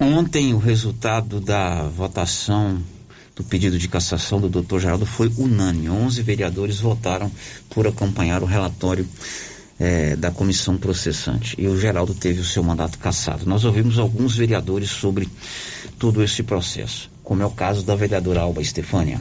[0.00, 2.80] Ontem o resultado da votação
[3.34, 4.78] do pedido de cassação do Dr.
[4.78, 5.88] Geraldo foi unânime.
[5.88, 7.30] 11 vereadores votaram
[7.70, 9.08] por acompanhar o relatório
[9.78, 11.54] é, da comissão processante.
[11.58, 13.46] E o Geraldo teve o seu mandato cassado.
[13.46, 15.28] Nós ouvimos alguns vereadores sobre
[15.98, 19.20] todo esse processo, como é o caso da vereadora Alba Estefânia.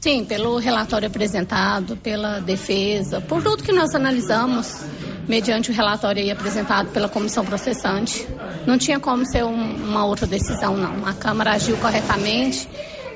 [0.00, 4.82] Sim, pelo relatório apresentado, pela defesa, por tudo que nós analisamos,
[5.26, 8.24] mediante o relatório apresentado pela comissão processante.
[8.64, 11.04] Não tinha como ser um, uma outra decisão, não.
[11.04, 12.68] A Câmara agiu corretamente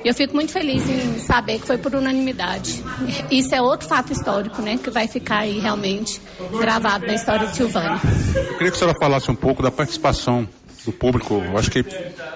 [0.03, 2.83] e eu fico muito feliz em saber que foi por unanimidade.
[3.31, 6.21] Isso é outro fato histórico, né, que vai ficar aí realmente
[6.59, 7.99] gravado na história de Silvânia.
[8.35, 10.47] Eu queria que a senhora falasse um pouco da participação
[10.85, 11.35] do público.
[11.35, 11.83] Eu acho que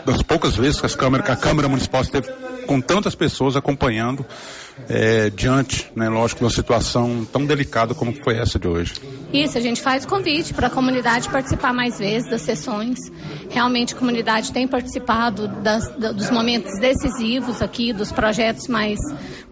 [0.06, 2.32] das poucas vezes que, as câmeras, que a Câmara Municipal esteve
[2.66, 4.26] com tantas pessoas acompanhando
[4.90, 8.94] é, diante, né, lógico, de uma situação tão delicada como foi essa de hoje.
[9.34, 12.98] Isso, a gente faz convite para a comunidade participar mais vezes das sessões.
[13.50, 19.00] Realmente a comunidade tem participado das, dos momentos decisivos aqui, dos projetos mais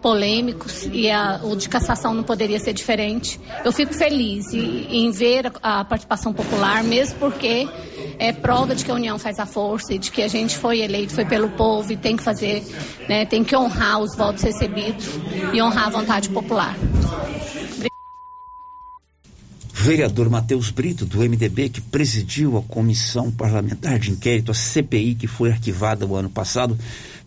[0.00, 3.40] polêmicos e a, o de cassação não poderia ser diferente.
[3.64, 7.68] Eu fico feliz em, em ver a, a participação popular, mesmo porque
[8.18, 10.80] é prova de que a união faz a força e de que a gente foi
[10.80, 12.64] eleito, foi pelo povo e tem que fazer,
[13.08, 15.15] né, tem que honrar os votos recebidos
[15.52, 16.76] e honrar a vontade popular.
[19.72, 25.28] Vereador Matheus Brito, do MDB, que presidiu a comissão parlamentar de inquérito, a CPI, que
[25.28, 26.76] foi arquivada o ano passado,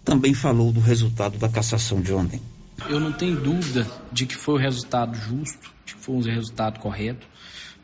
[0.04, 2.42] também falou do resultado da cassação de ontem.
[2.90, 6.80] Eu não tenho dúvida de que foi o resultado justo, de que foi o resultado
[6.80, 7.26] correto.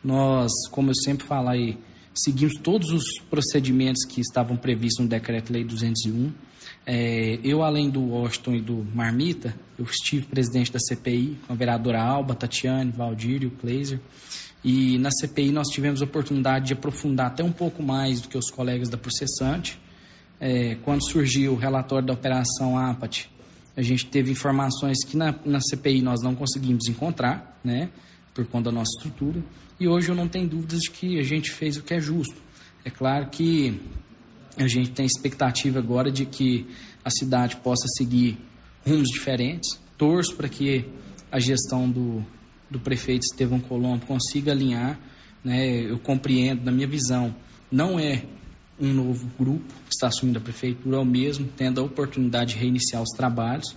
[0.04, 1.78] Nós, como eu sempre falo aí,
[2.14, 6.32] seguimos todos os procedimentos que estavam previstos no Decreto-Lei 201.
[6.88, 11.56] É, eu, além do Washington e do Marmita, eu estive presidente da CPI com a
[11.56, 14.00] vereadora Alba, Tatiane, Valdir e o Kleiser.
[14.64, 18.38] E na CPI nós tivemos a oportunidade de aprofundar até um pouco mais do que
[18.38, 19.80] os colegas da processante.
[20.40, 23.30] É, quando surgiu o relatório da Operação APAT,
[23.76, 27.90] a gente teve informações que na, na CPI nós não conseguimos encontrar, né?
[28.34, 29.42] por conta da nossa estrutura.
[29.80, 32.36] E hoje eu não tenho dúvidas de que a gente fez o que é justo.
[32.84, 33.80] É claro que
[34.58, 36.66] A gente tem expectativa agora de que
[37.04, 38.38] a cidade possa seguir
[38.86, 39.80] rumos diferentes.
[39.98, 40.86] Torço para que
[41.32, 42.24] a gestão do,
[42.70, 45.00] do prefeito Estevão Colombo consiga alinhar.
[45.44, 45.92] Né?
[45.92, 47.36] Eu compreendo, na minha visão,
[47.72, 48.24] não é
[48.80, 52.60] um novo grupo que está assumindo a prefeitura, é o mesmo, tendo a oportunidade de
[52.60, 53.76] reiniciar os trabalhos,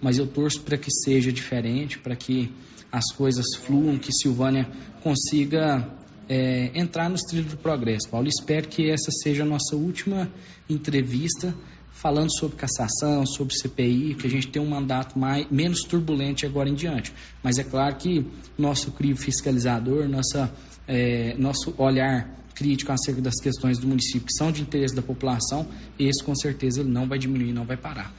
[0.00, 2.50] mas eu torço para que seja diferente, para que
[2.90, 4.66] as coisas fluam, que Silvânia
[5.02, 5.86] consiga
[6.28, 8.08] é, entrar nos trilhos do progresso.
[8.08, 10.30] Paulo, espero que essa seja a nossa última
[10.68, 11.54] entrevista
[11.90, 16.68] falando sobre cassação, sobre CPI, que a gente tem um mandato mais, menos turbulento agora
[16.68, 17.12] em diante.
[17.42, 18.24] Mas é claro que
[18.56, 20.52] nosso crivo fiscalizador, nossa,
[20.86, 25.66] é, nosso olhar crítico acerca das questões do município que são de interesse da população,
[25.98, 28.12] esse com certeza ele não vai diminuir, não vai parar.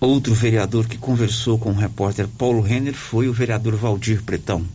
[0.00, 4.66] Outro vereador que conversou com o repórter Paulo Renner foi o vereador Valdir Pretão.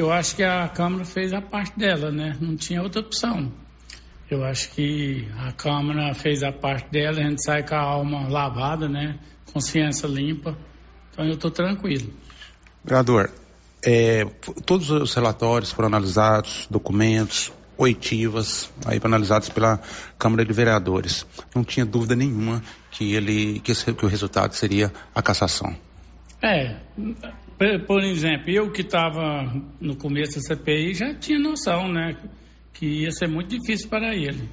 [0.00, 2.34] Eu acho que a Câmara fez a parte dela, né?
[2.40, 3.52] Não tinha outra opção.
[4.30, 8.26] Eu acho que a Câmara fez a parte dela, a gente sai com a alma
[8.26, 9.18] lavada, né?
[9.52, 10.56] Consciência limpa.
[11.12, 12.10] Então eu estou tranquilo.
[12.82, 13.30] Vereador,
[13.84, 14.24] é,
[14.64, 19.82] todos os relatórios foram analisados, documentos, oitivas, aí analisados pela
[20.18, 21.26] Câmara de Vereadores.
[21.54, 25.76] Não tinha dúvida nenhuma que ele que, esse, que o resultado seria a cassação.
[26.42, 26.76] É,
[27.86, 32.16] por exemplo, eu que estava no começo da CPI já tinha noção, né,
[32.72, 34.48] que ia ser muito difícil para ele.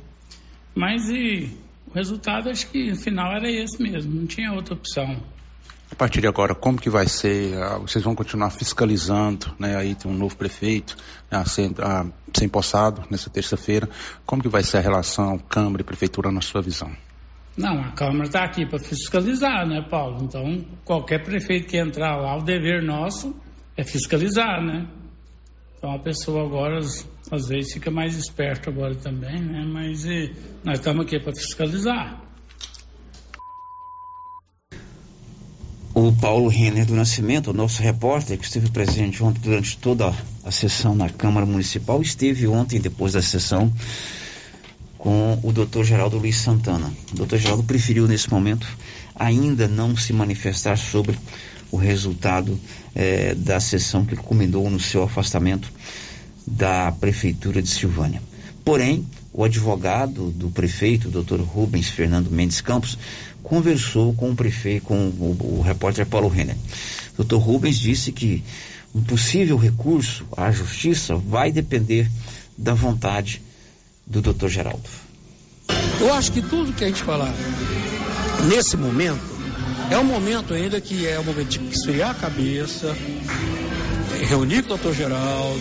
[0.76, 1.58] Mas e,
[1.89, 5.24] o resultado acho que no final era esse mesmo, não tinha outra opção.
[5.89, 7.58] A partir de agora, como que vai ser?
[7.58, 9.78] Ah, vocês vão continuar fiscalizando, né?
[9.78, 10.97] Aí tem um novo prefeito
[11.32, 13.89] né, a ser, a ser empossado nessa terça-feira.
[14.26, 16.91] Como que vai ser a relação Câmara e Prefeitura na sua visão?
[17.58, 20.24] Não, a Câmara está aqui para fiscalizar, né, Paulo?
[20.24, 23.36] Então, qualquer prefeito que entrar lá, o dever nosso
[23.76, 24.88] é fiscalizar, né?
[25.76, 29.64] Então, a pessoa agora, às vezes, fica mais esperta agora também, né?
[29.66, 30.32] Mas e,
[30.64, 32.22] nós estamos aqui para fiscalizar.
[35.95, 40.93] O Paulo Renner do Nascimento, nosso repórter, que esteve presente ontem durante toda a sessão
[40.93, 43.74] na Câmara Municipal, esteve ontem, depois da sessão,
[44.98, 46.91] com o doutor Geraldo Luiz Santana.
[47.14, 48.68] O doutor Geraldo preferiu, nesse momento,
[49.16, 51.18] ainda não se manifestar sobre
[51.72, 52.60] o resultado
[52.95, 55.72] eh, da sessão que culminou no seu afastamento
[56.45, 58.22] da Prefeitura de Silvânia.
[58.64, 62.98] Porém, o advogado do prefeito, doutor Rubens Fernando Mendes Campos,
[63.43, 66.56] conversou com o prefeito, com o, o repórter Paulo Renner.
[67.16, 68.43] Doutor Rubens disse que
[68.95, 72.10] um possível recurso à justiça vai depender
[72.58, 73.41] da vontade
[74.08, 74.89] do doutor Geraldo.
[75.99, 77.34] Eu acho que tudo que a gente falar
[78.47, 79.38] nesse momento
[79.89, 82.95] é um momento ainda que é o momento de esfriar a cabeça,
[84.28, 85.60] reunir com o doutor Geraldo,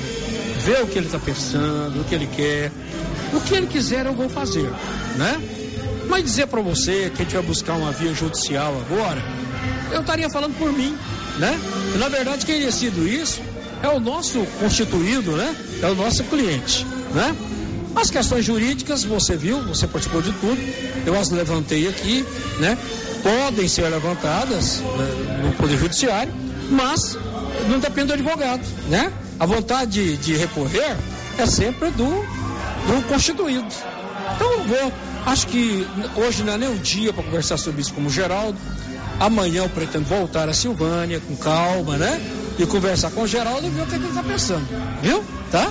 [0.64, 2.70] ver o que ele está pensando, o que ele quer.
[3.32, 4.70] O que ele quiser eu vou fazer,
[5.16, 5.40] né?
[6.08, 9.20] Mas dizer para você que a gente vai buscar uma via judicial agora,
[9.92, 10.96] eu estaria falando por mim,
[11.38, 11.58] né?
[11.94, 13.40] E, na verdade, quem decide isso
[13.82, 15.54] é o nosso constituído, né?
[15.82, 17.34] É o nosso cliente, né?
[17.96, 20.58] As questões jurídicas, você viu, você participou de tudo,
[21.06, 22.24] eu as levantei aqui,
[22.60, 22.76] né?
[23.22, 26.32] Podem ser levantadas né, no Poder Judiciário,
[26.70, 27.18] mas
[27.68, 29.10] não depende do advogado, né?
[29.40, 30.96] A vontade de, de recorrer
[31.38, 33.66] é sempre do, do constituído.
[34.34, 34.92] Então eu vou
[35.26, 35.84] Acho que
[36.14, 38.56] hoje não é nem o dia para conversar sobre isso como Geraldo.
[39.18, 42.20] Amanhã eu pretendo voltar a Silvânia com calma, né?
[42.56, 44.64] E conversar com o Geraldo e ver o que, é ele está pensando.
[45.02, 45.24] Viu?
[45.50, 45.68] Tá?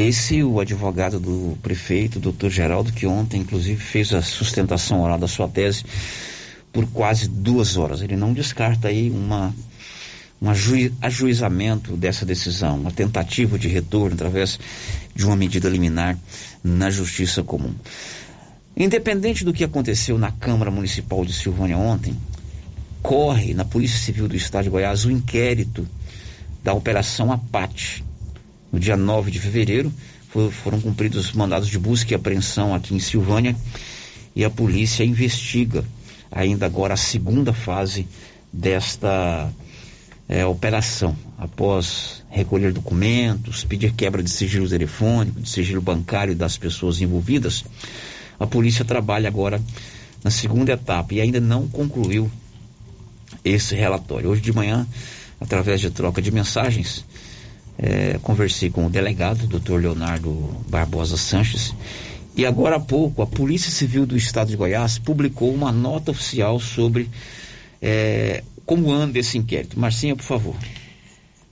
[0.00, 5.28] Esse o advogado do prefeito, doutor Geraldo, que ontem, inclusive, fez a sustentação oral da
[5.28, 5.84] sua tese
[6.72, 8.00] por quase duas horas.
[8.00, 9.54] Ele não descarta aí uma
[10.40, 10.48] um
[11.02, 14.58] ajuizamento dessa decisão, uma tentativa de retorno através
[15.14, 16.18] de uma medida liminar
[16.64, 17.74] na Justiça Comum.
[18.74, 22.16] Independente do que aconteceu na Câmara Municipal de Silvânia ontem,
[23.02, 25.86] corre na Polícia Civil do Estado de Goiás o inquérito
[26.64, 28.02] da Operação Apate.
[28.72, 29.92] No dia 9 de fevereiro,
[30.50, 33.56] foram cumpridos mandados de busca e apreensão aqui em Silvânia
[34.34, 35.84] e a polícia investiga
[36.30, 38.06] ainda agora a segunda fase
[38.52, 39.52] desta
[40.28, 47.00] é, operação, após recolher documentos, pedir quebra de sigilo telefônico, de sigilo bancário das pessoas
[47.00, 47.64] envolvidas,
[48.38, 49.60] a polícia trabalha agora
[50.22, 52.30] na segunda etapa e ainda não concluiu
[53.44, 54.30] esse relatório.
[54.30, 54.86] Hoje de manhã,
[55.40, 57.04] através de troca de mensagens,
[57.78, 60.30] é, conversei com o delegado, doutor Leonardo
[60.68, 61.74] Barbosa Sanches,
[62.36, 66.60] e agora há pouco a Polícia Civil do Estado de Goiás publicou uma nota oficial
[66.60, 67.08] sobre
[67.82, 69.78] é, como anda esse inquérito.
[69.78, 70.54] Marcinha, por favor.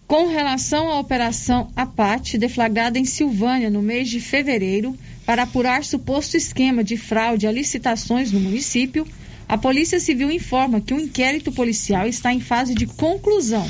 [0.07, 4.97] com relação à Operação Apate, deflagrada em Silvânia no mês de fevereiro,
[5.27, 9.07] para apurar suposto esquema de fraude a licitações no município,
[9.49, 13.69] a Polícia Civil informa que o inquérito policial está em fase de conclusão,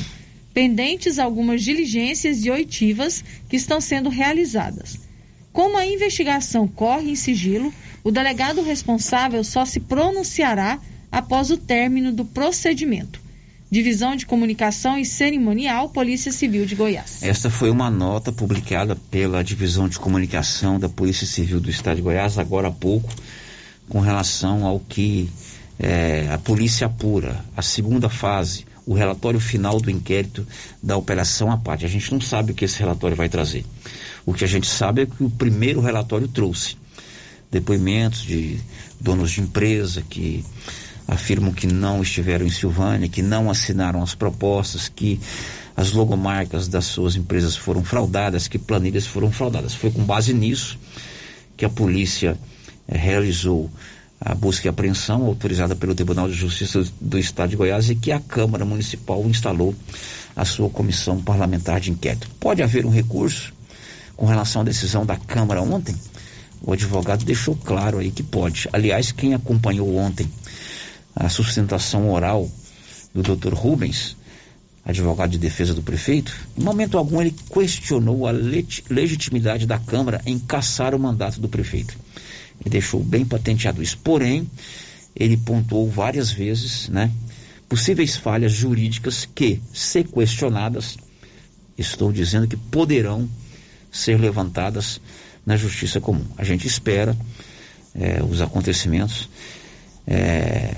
[0.53, 4.99] pendentes algumas diligências e oitivas que estão sendo realizadas.
[5.53, 7.73] Como a investigação corre em sigilo,
[8.05, 10.79] o delegado responsável só se pronunciará
[11.11, 13.21] após o término do procedimento.
[13.71, 17.23] Divisão de Comunicação e Cerimonial, Polícia Civil de Goiás.
[17.23, 22.03] Esta foi uma nota publicada pela Divisão de Comunicação da Polícia Civil do Estado de
[22.03, 23.13] Goiás, agora há pouco,
[23.87, 25.29] com relação ao que
[25.79, 30.47] é, a polícia apura, a segunda fase, o relatório final do inquérito
[30.83, 31.85] da Operação Apate.
[31.85, 33.63] A gente não sabe o que esse relatório vai trazer.
[34.25, 36.75] O que a gente sabe é que o primeiro relatório trouxe
[37.51, 38.59] depoimentos de
[38.99, 40.43] donos de empresa que
[41.07, 45.21] afirmam que não estiveram em Silvânia, que não assinaram as propostas, que
[45.77, 49.75] as logomarcas das suas empresas foram fraudadas, que planilhas foram fraudadas.
[49.75, 50.79] Foi com base nisso
[51.59, 52.39] que a polícia
[52.89, 53.71] eh, realizou
[54.21, 58.11] a busca e apreensão autorizada pelo Tribunal de Justiça do Estado de Goiás e que
[58.11, 59.75] a Câmara Municipal instalou
[60.35, 62.29] a sua comissão parlamentar de inquérito.
[62.41, 63.53] Pode haver um recurso
[64.17, 65.95] com relação à decisão da Câmara ontem?
[66.61, 68.69] O advogado deixou claro aí que pode.
[68.73, 70.29] Aliás, quem acompanhou ontem
[71.15, 72.51] a sustentação oral
[73.15, 73.55] do Dr.
[73.55, 74.17] Rubens,
[74.85, 80.39] advogado de defesa do prefeito, em momento algum ele questionou a legitimidade da Câmara em
[80.39, 81.97] caçar o mandato do prefeito.
[82.61, 83.99] Ele deixou bem patenteado isso.
[83.99, 84.49] Porém,
[85.15, 87.11] ele pontuou várias vezes, né,
[87.69, 90.97] possíveis falhas jurídicas que, se questionadas,
[91.77, 93.29] estou dizendo que poderão
[93.91, 95.01] ser levantadas
[95.45, 96.25] na justiça comum.
[96.37, 97.17] A gente espera
[97.95, 99.29] é, os acontecimentos
[100.07, 100.75] é,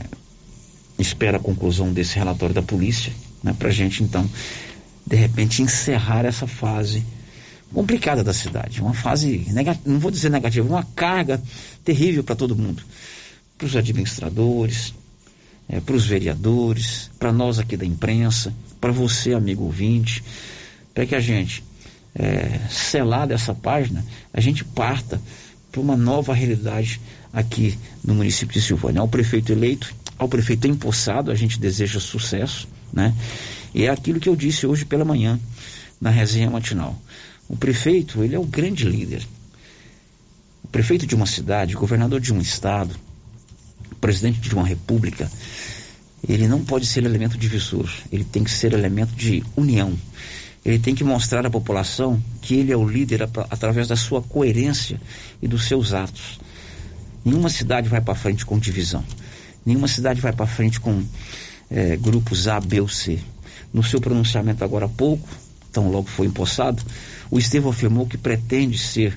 [0.99, 3.13] espera a conclusão desse relatório da polícia,
[3.43, 4.29] né, para a gente então,
[5.07, 7.05] de repente, encerrar essa fase
[7.73, 9.47] complicada da cidade, uma fase,
[9.85, 11.41] não vou dizer negativa, uma carga
[11.85, 12.83] terrível para todo mundo,
[13.57, 14.93] para os administradores,
[15.69, 20.23] é, para os vereadores, para nós aqui da imprensa, para você, amigo ouvinte,
[20.93, 21.63] para que a gente,
[22.15, 25.21] é, selar dessa página, a gente parta
[25.71, 27.01] para uma nova realidade
[27.33, 29.01] aqui no município de Silvânia.
[29.01, 33.15] Ao prefeito eleito, ao prefeito empossado, a gente deseja sucesso, né?
[33.73, 35.39] E é aquilo que eu disse hoje pela manhã,
[36.01, 37.01] na resenha matinal.
[37.51, 39.27] O prefeito, ele é o grande líder.
[40.63, 42.95] O prefeito de uma cidade, governador de um estado,
[44.01, 45.29] presidente de uma república,
[46.29, 49.99] ele não pode ser elemento divisor, ele tem que ser elemento de união.
[50.65, 55.01] Ele tem que mostrar à população que ele é o líder através da sua coerência
[55.43, 56.39] e dos seus atos.
[57.25, 59.05] Nenhuma cidade vai para frente com divisão.
[59.67, 61.03] Nenhuma cidade vai para frente com
[61.69, 63.19] é, grupos A, B ou C.
[63.73, 65.29] No seu pronunciamento agora há pouco,
[65.73, 66.83] tão logo foi empossado,
[67.31, 69.17] o Estevão afirmou que pretende ser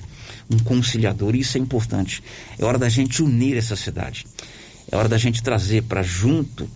[0.50, 2.22] um conciliador, e isso é importante.
[2.58, 4.26] É hora da gente unir essa cidade.
[4.90, 6.68] É hora da gente trazer para junto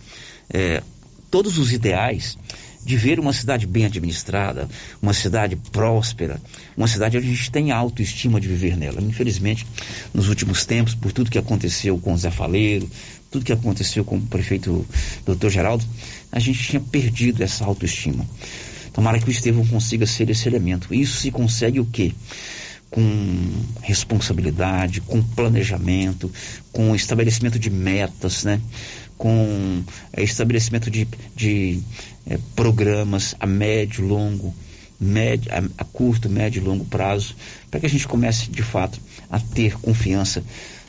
[0.49, 0.81] é,
[1.29, 2.37] todos os ideais
[2.83, 4.67] de ver uma cidade bem administrada,
[5.01, 6.41] uma cidade próspera,
[6.75, 9.01] uma cidade onde a gente tem autoestima de viver nela.
[9.01, 9.67] Infelizmente,
[10.13, 12.89] nos últimos tempos, por tudo que aconteceu com o Zé Faleiro,
[13.29, 14.85] tudo que aconteceu com o prefeito
[15.25, 15.49] Dr.
[15.49, 15.85] Geraldo,
[16.31, 18.25] a gente tinha perdido essa autoestima.
[18.93, 20.93] Tomara que o Estevão consiga ser esse elemento.
[20.93, 22.13] Isso se consegue o quê?
[22.89, 23.03] Com
[23.81, 26.31] responsabilidade, com planejamento,
[26.71, 28.59] com estabelecimento de metas, né?
[29.19, 29.83] com
[30.13, 31.81] é, estabelecimento de, de
[32.25, 34.55] é, programas a médio, longo,
[34.99, 37.35] médio, a, a curto, médio e longo prazo,
[37.69, 40.41] para que a gente comece de fato a ter confiança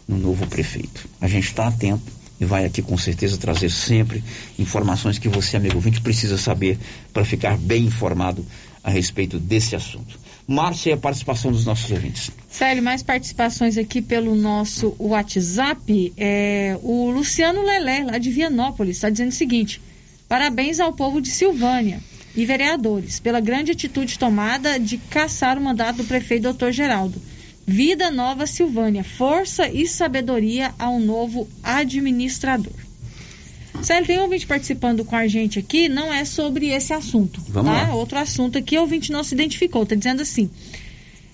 [0.07, 1.09] no novo prefeito.
[1.21, 4.25] A gente está atento e vai aqui com certeza trazer sempre
[4.59, 6.79] informações que você, amigo ouvinte, precisa saber
[7.13, 8.45] para ficar bem informado
[8.83, 10.19] a respeito desse assunto.
[10.49, 12.31] Márcia, a participação dos nossos ouvintes.
[12.49, 16.13] Célio, mais participações aqui pelo nosso WhatsApp.
[16.17, 19.81] É, o Luciano Lelé, lá de Vianópolis, está dizendo o seguinte:
[20.29, 22.01] parabéns ao povo de Silvânia
[22.35, 27.21] e vereadores pela grande atitude tomada de caçar o mandato do prefeito doutor Geraldo.
[27.67, 32.73] Vida Nova Silvânia, força e sabedoria ao novo administrador.
[33.83, 37.41] Célio, tem um ouvinte participando com a gente aqui, não é sobre esse assunto.
[37.49, 37.87] Vamos tá?
[37.87, 37.95] lá.
[37.95, 40.51] Outro assunto aqui, o ouvinte não se identificou, está dizendo assim.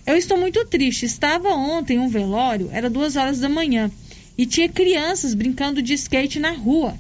[0.07, 1.05] Eu estou muito triste.
[1.05, 3.91] Estava ontem um velório, era duas horas da manhã,
[4.39, 6.97] e tinha crianças brincando de skate na rua.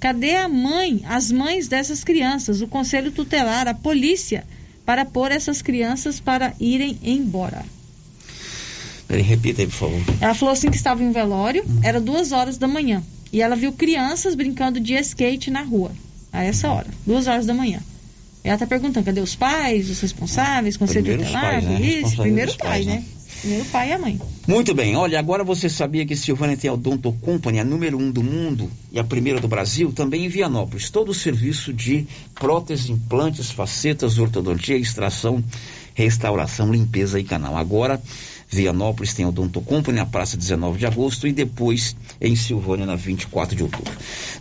[0.00, 4.44] Cadê a mãe, as mães dessas crianças, o conselho tutelar, a polícia,
[4.84, 7.64] para pôr essas crianças para irem embora?
[9.08, 10.00] Peraí, repita aí, por favor.
[10.20, 13.02] Ela falou assim que estava em um velório, era duas horas da manhã.
[13.32, 15.90] E ela viu crianças brincando de skate na rua,
[16.30, 17.80] a essa hora, duas horas da manhã.
[18.44, 21.80] Ela está perguntando, cadê os pais, os responsáveis, conselho tutelar, né?
[21.80, 22.16] isso?
[22.16, 22.94] Primeiro pai, né?
[22.94, 23.04] né?
[23.40, 24.20] Primeiro pai e a mãe.
[24.46, 28.10] Muito bem, olha, agora você sabia que Silvânia tem a Odonto Company, a número um
[28.10, 30.90] do mundo e a primeira do Brasil, também em Vianópolis.
[30.90, 35.42] Todo o serviço de próteses, implantes, facetas, ortodontia, extração,
[35.94, 37.56] restauração, limpeza e canal.
[37.56, 38.00] Agora,
[38.48, 42.96] Vianópolis tem a Odonto Company na praça 19 de agosto e depois em Silvânia na
[42.96, 43.92] 24 de outubro.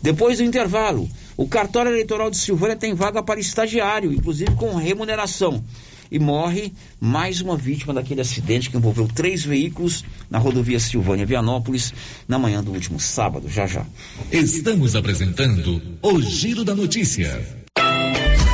[0.01, 5.63] Depois do intervalo, o cartório eleitoral de Silvânia tem vaga para estagiário, inclusive com remuneração
[6.11, 11.93] e morre mais uma vítima daquele acidente que envolveu três veículos na rodovia Silvânia Vianópolis
[12.27, 13.49] na manhã do último sábado.
[13.49, 13.85] Já já.
[14.31, 17.66] Estamos apresentando o Giro da Notícia.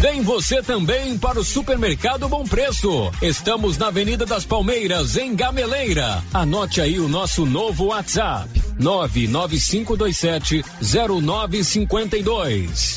[0.00, 3.10] Vem você também para o Supermercado Bom Preço.
[3.22, 6.22] Estamos na Avenida das Palmeiras, em Gameleira.
[6.34, 12.96] Anote aí o nosso novo WhatsApp: 99527 0952.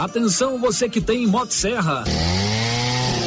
[0.00, 2.04] Atenção você que tem Motosserra.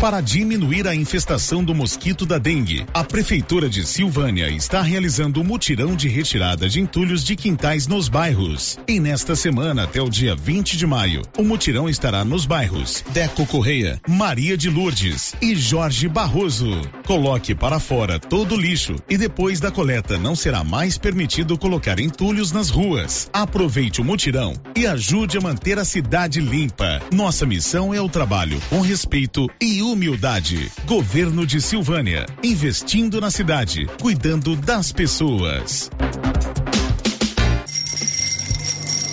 [0.00, 5.44] Para diminuir a infestação do mosquito da dengue, a Prefeitura de Silvânia está realizando um
[5.44, 8.78] mutirão de retirada de entulhos de quintais nos bairros.
[8.86, 13.44] E nesta semana, até o dia 20 de maio, o mutirão estará nos bairros Deco
[13.44, 16.80] Correia, Maria de Lourdes e Jorge Barroso.
[17.04, 21.98] Coloque para fora todo o lixo e depois da coleta não será mais permitido colocar
[21.98, 23.28] entulhos nas ruas.
[23.32, 27.02] Aproveite o mutirão e ajude a manter a cidade limpa.
[27.12, 30.70] Nossa missão é o trabalho com respeito e humildade.
[30.86, 35.90] Governo de Silvânia, investindo na cidade, cuidando das pessoas.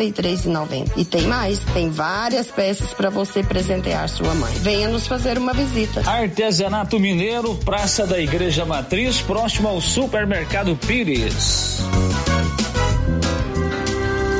[0.00, 0.92] 63,90.
[0.96, 4.52] E tem mais, tem várias peças para você presentear sua mãe.
[4.56, 6.08] Venha nos fazer uma visita.
[6.08, 11.80] Artesanato Mineiro, Praça da Igreja Matriz, próximo ao Supermercado Pires.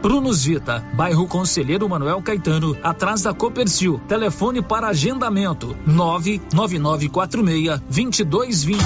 [0.00, 4.00] Prunus Vita, bairro Conselheiro Manuel Caetano, atrás da Copercil.
[4.06, 8.78] Telefone para agendamento: 99946-2220.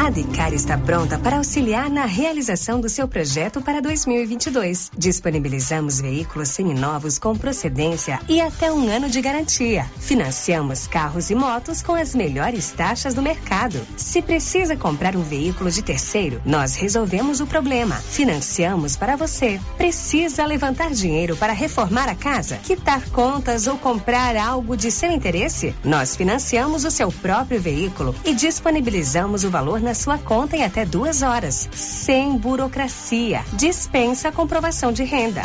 [0.00, 4.90] A Decar está pronta para auxiliar na realização do seu projeto para 2022.
[4.98, 9.88] Disponibilizamos veículos seminovos com procedência e até um ano de garantia.
[9.98, 13.80] Financiamos carros e motos com as melhores taxas do mercado.
[13.96, 17.94] Se precisa comprar um veículo de terceiro, nós resolvemos o problema.
[17.94, 19.60] Financiamos para você.
[19.76, 25.74] Precisa levantar dinheiro para reformar a casa, quitar contas ou comprar algo de seu interesse?
[25.84, 30.84] Nós financiamos o seu próprio veículo e disponibilizamos o valor na sua conta em até
[30.84, 33.44] duas horas, sem burocracia.
[33.52, 35.42] Dispensa a comprovação de renda.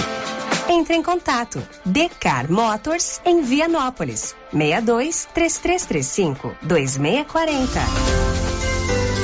[0.68, 1.62] Entre em contato.
[1.86, 4.36] Decar Motors em Vianópolis.
[4.52, 8.49] 62 3335 2640.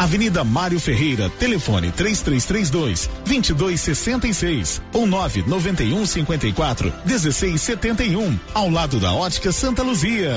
[0.00, 9.82] Avenida Mário Ferreira, telefone 3332 2266 ou 991 54 1671, ao lado da Ótica Santa
[9.82, 10.34] Luzia.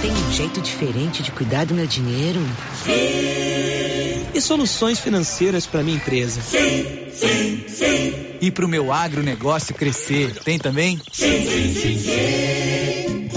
[0.00, 2.40] Tem um jeito diferente de cuidar do meu dinheiro?
[2.82, 4.26] Sim.
[4.32, 6.40] E soluções financeiras para minha empresa?
[6.40, 8.14] Sim, sim, sim.
[8.40, 10.32] E para o meu agronegócio crescer?
[10.42, 10.98] Tem também?
[11.12, 13.28] Sim, sim, sim, sim.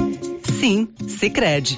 [0.62, 1.78] Sim, Sicredi.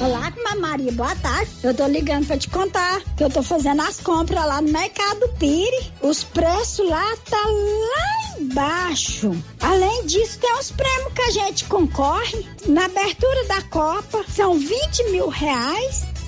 [0.00, 1.50] Olá, Maria, boa tarde.
[1.62, 5.28] Eu tô ligando pra te contar que eu tô fazendo as compras lá no Mercado
[5.38, 5.92] Pire.
[6.02, 9.32] Os preços lá tá lá embaixo.
[9.60, 12.46] Além disso, tem os prêmios que a gente concorre.
[12.66, 16.04] Na abertura da Copa, são 20 mil reais.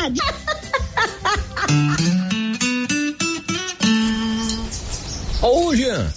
[0.00, 0.20] comadre?
[5.42, 6.12] Ô, Jean.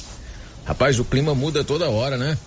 [0.65, 2.37] Rapaz, o clima muda toda hora, né?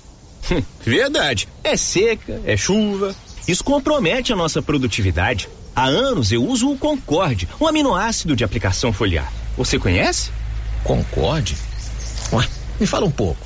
[0.80, 1.48] Verdade.
[1.62, 3.14] É seca, é chuva.
[3.46, 5.48] Isso compromete a nossa produtividade.
[5.74, 9.30] Há anos eu uso o Concorde, um aminoácido de aplicação foliar.
[9.56, 10.30] Você conhece?
[10.82, 11.56] Concorde?
[12.32, 12.48] Ué,
[12.80, 13.45] me fala um pouco.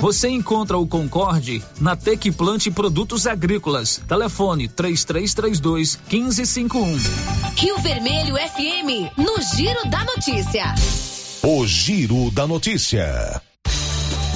[0.00, 4.00] Você encontra o Concorde na Tec Plante Produtos Agrícolas.
[4.06, 6.98] Telefone 3332 1551.
[7.56, 10.74] Rio Vermelho FM, no Giro da Notícia.
[11.42, 13.40] O Giro da Notícia.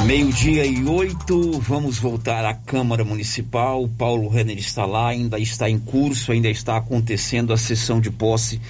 [0.05, 3.89] Meio-dia e oito, vamos voltar à Câmara Municipal.
[3.99, 8.61] Paulo Renner está lá, ainda está em curso, ainda está acontecendo a sessão de posse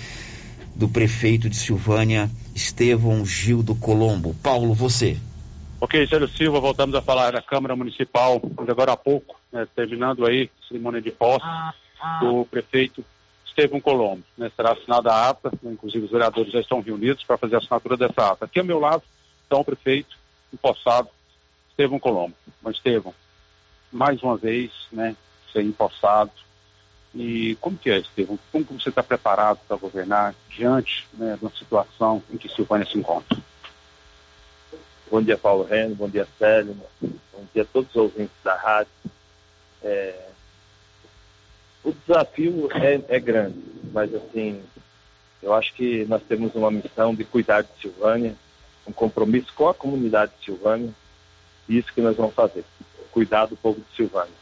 [0.74, 4.34] do prefeito de Silvânia, Estevão Gildo Colombo.
[4.42, 5.16] Paulo, você.
[5.80, 10.50] Ok, Célio Silva, voltamos a falar da Câmara Municipal, agora há pouco, né, terminando aí
[10.60, 11.46] a cerimônia de posse
[12.20, 13.04] do prefeito
[13.46, 14.24] Estevão Colombo.
[14.36, 17.58] Né, será assinada a ata, né, inclusive os vereadores já estão reunidos para fazer a
[17.58, 18.44] assinatura dessa ata.
[18.46, 19.04] Aqui ao meu lado
[19.44, 20.16] está o prefeito
[20.52, 21.08] empossado,
[21.70, 22.34] Estevão Colombo.
[22.60, 23.14] Mas, Estevão,
[23.92, 25.14] mais uma vez, né,
[25.52, 26.32] ser empossado.
[27.14, 28.36] E como que é, Estevão?
[28.50, 32.98] Como você está preparado para governar diante né, de uma situação em que Silvânia se
[32.98, 33.38] encontra?
[35.10, 35.94] Bom dia, Paulo Reno.
[35.94, 36.76] Bom dia, Célio.
[37.00, 38.92] Bom dia a todos os ouvintes da rádio.
[39.82, 40.28] É...
[41.82, 43.58] O desafio é, é, grande,
[43.92, 44.62] mas assim,
[45.42, 48.34] eu acho que nós temos uma missão de cuidar de Silvânia,
[48.86, 50.92] um compromisso com a comunidade de Silvânia,
[51.66, 52.64] e isso que nós vamos fazer,
[53.10, 54.34] cuidar do povo de Silvânia.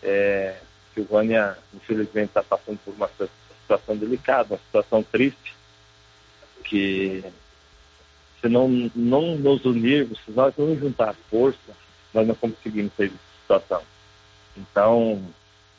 [0.00, 0.60] É...
[0.94, 3.10] Silvânia, infelizmente, está passando por uma
[3.62, 5.56] situação delicada, uma situação triste,
[6.62, 7.24] que
[8.40, 11.72] se não, não nos unirmos, se nós não juntar força,
[12.14, 13.82] nós não conseguimos sair dessa situação.
[14.56, 15.22] Então,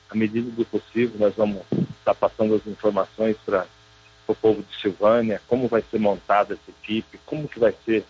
[0.10, 1.62] à medida do possível, nós vamos
[2.00, 3.66] estar passando as informações para
[4.28, 8.04] o povo de Silvânia, como vai ser montada essa equipe, como que vai ser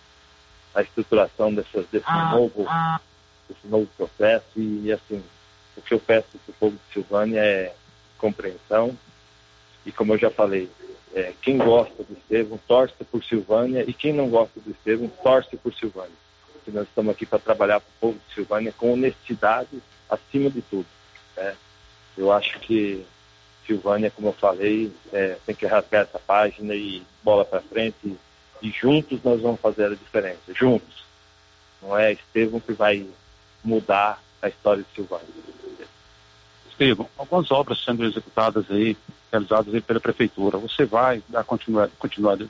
[0.74, 3.00] a estruturação dessa, desse, ah, novo, ah.
[3.48, 5.24] desse novo processo e, assim,
[5.76, 7.74] o que eu peço para o povo de Silvânia é
[8.18, 8.98] compreensão
[9.86, 10.70] e, como eu já falei,
[11.14, 15.58] é, quem gosta do Estevam torce por Silvânia e quem não gosta do Estevam torce
[15.58, 16.12] por Silvânia.
[16.54, 20.62] Porque nós estamos aqui para trabalhar para o povo de Silvânia com honestidade acima de
[20.62, 20.86] tudo.
[21.36, 21.56] Né?
[22.18, 23.06] Eu acho que
[23.66, 28.18] Silvânia, como eu falei, é, tem que rasgar essa página e bola para frente e,
[28.62, 30.54] e juntos nós vamos fazer a diferença.
[30.54, 31.04] Juntos.
[31.82, 33.08] Não é Estevam que vai
[33.64, 35.28] mudar a história de Silvânia.
[36.80, 38.96] Estevam, algumas obras sendo executadas aí
[39.30, 40.58] realizadas aí pela prefeitura.
[40.58, 41.92] Você vai dar continuidade,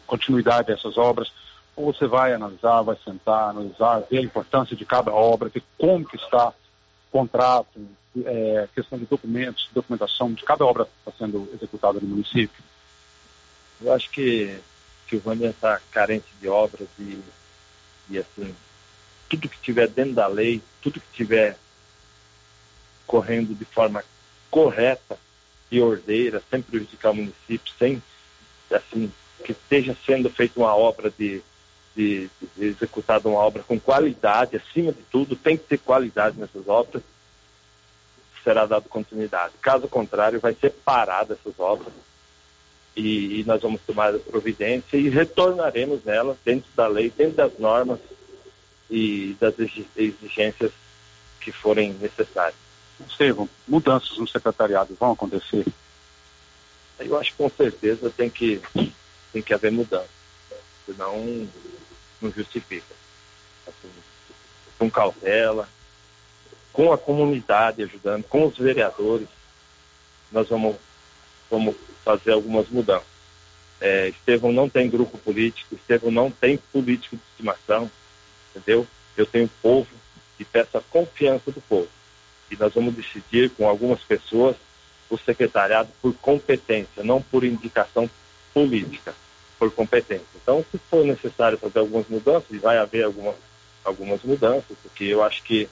[0.06, 1.32] continuidade, a essas obras
[1.76, 6.06] ou você vai analisar, vai sentar, analisar, ver a importância de cada obra, ver como
[6.06, 6.54] que está o
[7.12, 7.80] contrato,
[8.24, 12.64] é, questão de documentos, documentação de cada obra que está sendo executada no município?
[13.82, 14.60] Eu acho que
[15.10, 17.20] Silvânia está carente de obras e,
[18.12, 18.56] e assim,
[19.28, 21.58] tudo que tiver dentro da lei, tudo que tiver
[23.08, 24.04] correndo de forma
[24.50, 25.18] correta,
[25.72, 28.02] e ordeira, sem prejudicar o município, sem
[28.72, 29.12] assim,
[29.44, 31.42] que esteja sendo feita uma obra de,
[31.96, 36.68] de, de executada uma obra com qualidade, acima de tudo, tem que ter qualidade nessas
[36.68, 37.04] obras,
[38.44, 39.54] será dado continuidade.
[39.62, 41.94] Caso contrário, vai ser parada essas obras
[42.96, 48.00] e, e nós vamos tomar providência e retornaremos nelas dentro da lei, dentro das normas
[48.90, 49.54] e das
[49.96, 50.72] exigências
[51.40, 52.69] que forem necessárias.
[53.08, 55.66] Estevam, mudanças no secretariado vão acontecer?
[57.00, 58.62] Eu acho que com certeza tem que,
[59.32, 60.10] tem que haver mudança,
[60.86, 61.48] senão
[62.22, 62.94] não justifica.
[63.66, 63.90] Assim,
[64.78, 65.68] com cautela,
[66.74, 69.28] com a comunidade ajudando, com os vereadores,
[70.32, 70.76] nós vamos,
[71.50, 73.08] vamos fazer algumas mudanças.
[73.80, 77.90] É, Estevão não tem grupo político, Estevão não tem político de estimação,
[78.50, 78.86] entendeu?
[79.16, 79.88] Eu tenho povo
[80.38, 81.88] e peço a confiança do povo
[82.52, 84.56] e nós vamos decidir com algumas pessoas
[85.10, 88.10] o secretariado por competência, não por indicação
[88.54, 89.14] política,
[89.58, 90.26] por competência.
[90.42, 93.36] Então, se for necessário fazer algumas mudanças, e vai haver algumas,
[93.84, 95.68] algumas mudanças, porque eu acho que,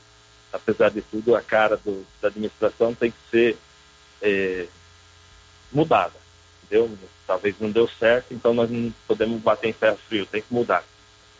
[0.51, 3.57] apesar de tudo, a cara do, da administração tem que ser
[4.21, 4.67] é,
[5.71, 6.15] mudada,
[6.63, 6.97] entendeu?
[7.25, 10.83] Talvez não deu certo, então nós não podemos bater em ferro frio, tem que mudar.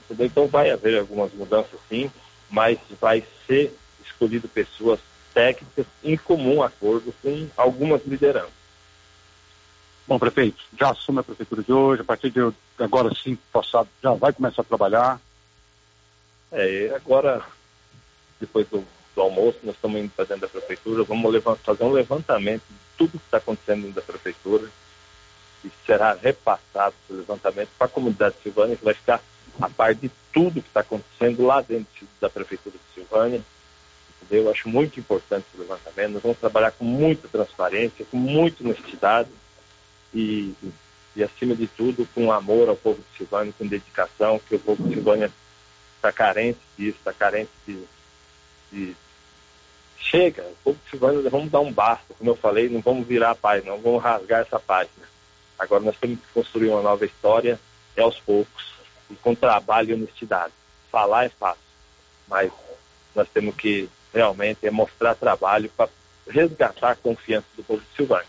[0.06, 0.26] Entendeu?
[0.28, 2.12] Então vai haver algumas mudanças sim,
[2.50, 5.00] mas vai ser escolhido pessoas
[5.38, 8.58] técnicas em comum acordo com algumas lideranças.
[10.08, 12.40] Bom, prefeito, já assume a prefeitura de hoje, a partir de
[12.80, 15.22] agora sim, passado, já vai começar a trabalhar?
[16.52, 17.44] É, agora,
[18.40, 18.84] depois do,
[19.14, 22.76] do almoço, nós estamos indo para dentro da prefeitura, vamos levantar, fazer um levantamento de
[22.98, 24.68] tudo que está acontecendo dentro da prefeitura
[25.64, 29.22] e será repassado esse levantamento para a comunidade de Silvânia, que vai ficar
[29.62, 33.44] a par de tudo que está acontecendo lá dentro da prefeitura de Silvânia
[34.30, 36.14] eu acho muito importante esse levantamento.
[36.14, 39.30] Nós vamos trabalhar com muita transparência, com muita honestidade
[40.14, 40.54] e,
[41.16, 44.84] e acima de tudo, com amor ao povo de Silvânia, com dedicação, que o povo
[44.84, 45.32] de Silvânia
[45.96, 47.84] está carente disso, está carente de,
[48.72, 48.96] de,
[50.00, 53.32] Chega, o povo de Silvânia, vamos dar um basta, como eu falei, não vamos virar
[53.32, 55.08] a página, não vamos rasgar essa página.
[55.60, 57.60] Agora nós temos que construir uma nova história,
[57.96, 58.74] é aos poucos,
[59.10, 60.54] e com trabalho e honestidade.
[60.90, 61.68] Falar é fácil
[62.28, 62.52] mas
[63.16, 65.90] nós temos que realmente é mostrar trabalho para
[66.30, 68.28] resgatar a confiança do povo de Silvânia.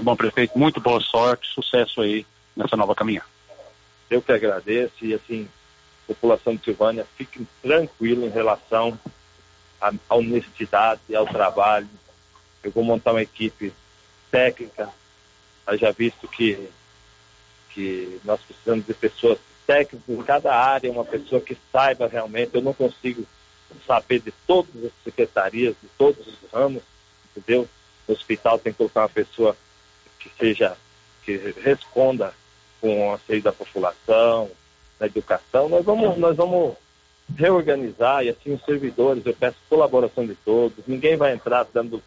[0.00, 2.26] Bom, prefeito, muito boa sorte, sucesso aí
[2.56, 3.26] nessa nova caminhada.
[4.10, 5.48] Eu que agradeço e assim,
[6.06, 8.98] população de Silvânia, fiquem tranquilo em relação
[9.80, 11.88] à, à honestidade e ao trabalho.
[12.62, 13.72] Eu vou montar uma equipe
[14.30, 14.88] técnica,
[15.74, 16.68] já visto que,
[17.70, 22.62] que nós precisamos de pessoas técnicas em cada área, uma pessoa que saiba realmente, eu
[22.62, 23.24] não consigo
[23.86, 26.82] saber de todas as secretarias, de todos os ramos,
[27.36, 27.68] entendeu?
[28.06, 29.56] No hospital tem que colocar uma pessoa
[30.18, 30.76] que seja,
[31.24, 32.34] que responda
[32.80, 34.50] com o anseio da população,
[34.98, 35.68] da educação.
[35.68, 36.76] Nós vamos, nós vamos
[37.36, 42.02] reorganizar e assim os servidores, eu peço colaboração de todos, ninguém vai entrar dando,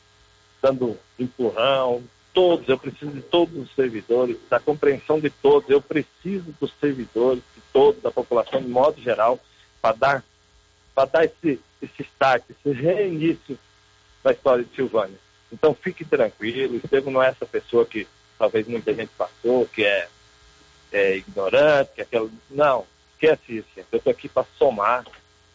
[0.61, 6.53] dando empurrão, todos, eu preciso de todos os servidores, da compreensão de todos, eu preciso
[6.59, 9.39] dos servidores, de todos, da população de modo geral,
[9.81, 10.23] para dar
[10.95, 13.59] para dar esse, esse start, esse reinício
[14.23, 15.17] da história de Silvânia.
[15.51, 18.07] Então fique tranquilo, Estevam não é essa pessoa que
[18.39, 20.07] talvez muita gente passou, que é,
[20.91, 22.30] é ignorante, que é aquela.
[22.49, 23.88] Não, esquece isso, gente.
[23.91, 25.05] Eu estou aqui para somar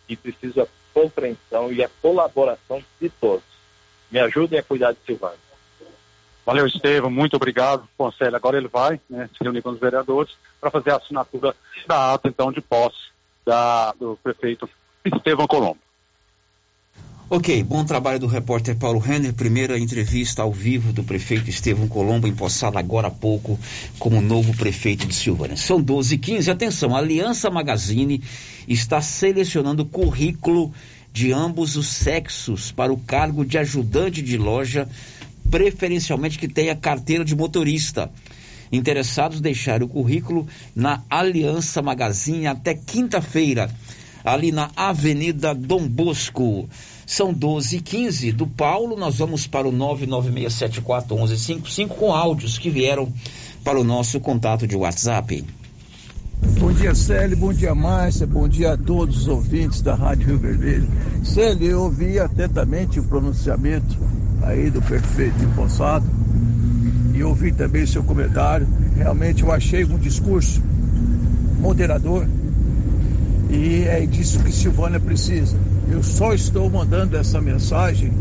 [0.08, 3.44] e preciso a compreensão e a colaboração de todos.
[4.10, 5.38] Me ajudem a cuidar de Silvânia.
[6.44, 7.88] Valeu, Estevam, muito obrigado.
[7.96, 11.54] Conselho, agora ele vai né, se reunir com os vereadores para fazer a assinatura
[11.86, 13.10] da ata, então, de posse
[13.44, 14.68] da, do prefeito
[15.04, 15.78] Estevão Colombo.
[17.30, 19.32] Ok, bom trabalho do repórter Paulo Renner.
[19.32, 23.58] Primeira entrevista ao vivo do prefeito Estevão Colombo, empossado agora há pouco
[23.98, 25.56] como novo prefeito de Silvânia.
[25.56, 28.20] São 12 e 15 Atenção, a Aliança Magazine
[28.68, 30.70] está selecionando currículo
[31.12, 34.86] de ambos os sexos para o cargo de ajudante de loja,
[35.50, 38.10] preferencialmente que tenha carteira de motorista.
[38.72, 43.70] Interessados deixarem o currículo na Aliança Magazine até quinta-feira
[44.24, 46.68] ali na Avenida Dom Bosco.
[47.06, 53.12] São 12 e 15 do Paulo, nós vamos para o 996741155 com áudios que vieram
[53.64, 55.44] para o nosso contato de WhatsApp.
[56.58, 60.38] Bom dia, Célio, bom dia, Márcia, bom dia a todos os ouvintes da Rádio Rio
[60.38, 60.88] Vermelho.
[61.22, 63.98] Célio, eu ouvi atentamente o pronunciamento
[64.42, 66.06] aí do prefeito empossado
[67.14, 68.66] e ouvi também seu comentário.
[68.96, 70.62] Realmente eu achei um discurso
[71.58, 72.26] moderador,
[73.50, 75.56] e é disso que Silvânia precisa.
[75.90, 78.12] Eu só estou mandando essa mensagem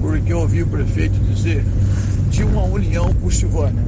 [0.00, 1.64] porque eu ouvi o prefeito dizer
[2.30, 3.82] de uma união por Silvânia.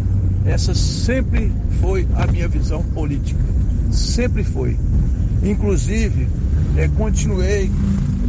[0.46, 3.40] Essa sempre foi a minha visão política.
[3.90, 4.76] Sempre foi.
[5.42, 6.26] Inclusive,
[6.76, 7.70] é, continuei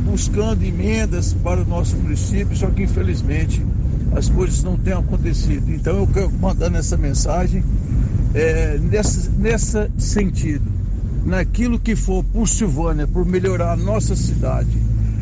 [0.06, 3.66] buscando emendas para o nosso município, só que infelizmente
[4.14, 5.72] as coisas não têm acontecido.
[5.72, 7.64] Então eu quero mandando essa mensagem
[8.34, 8.78] é,
[9.40, 10.81] nessa sentido
[11.26, 14.78] naquilo que for por Silvânia, por melhorar a nossa cidade,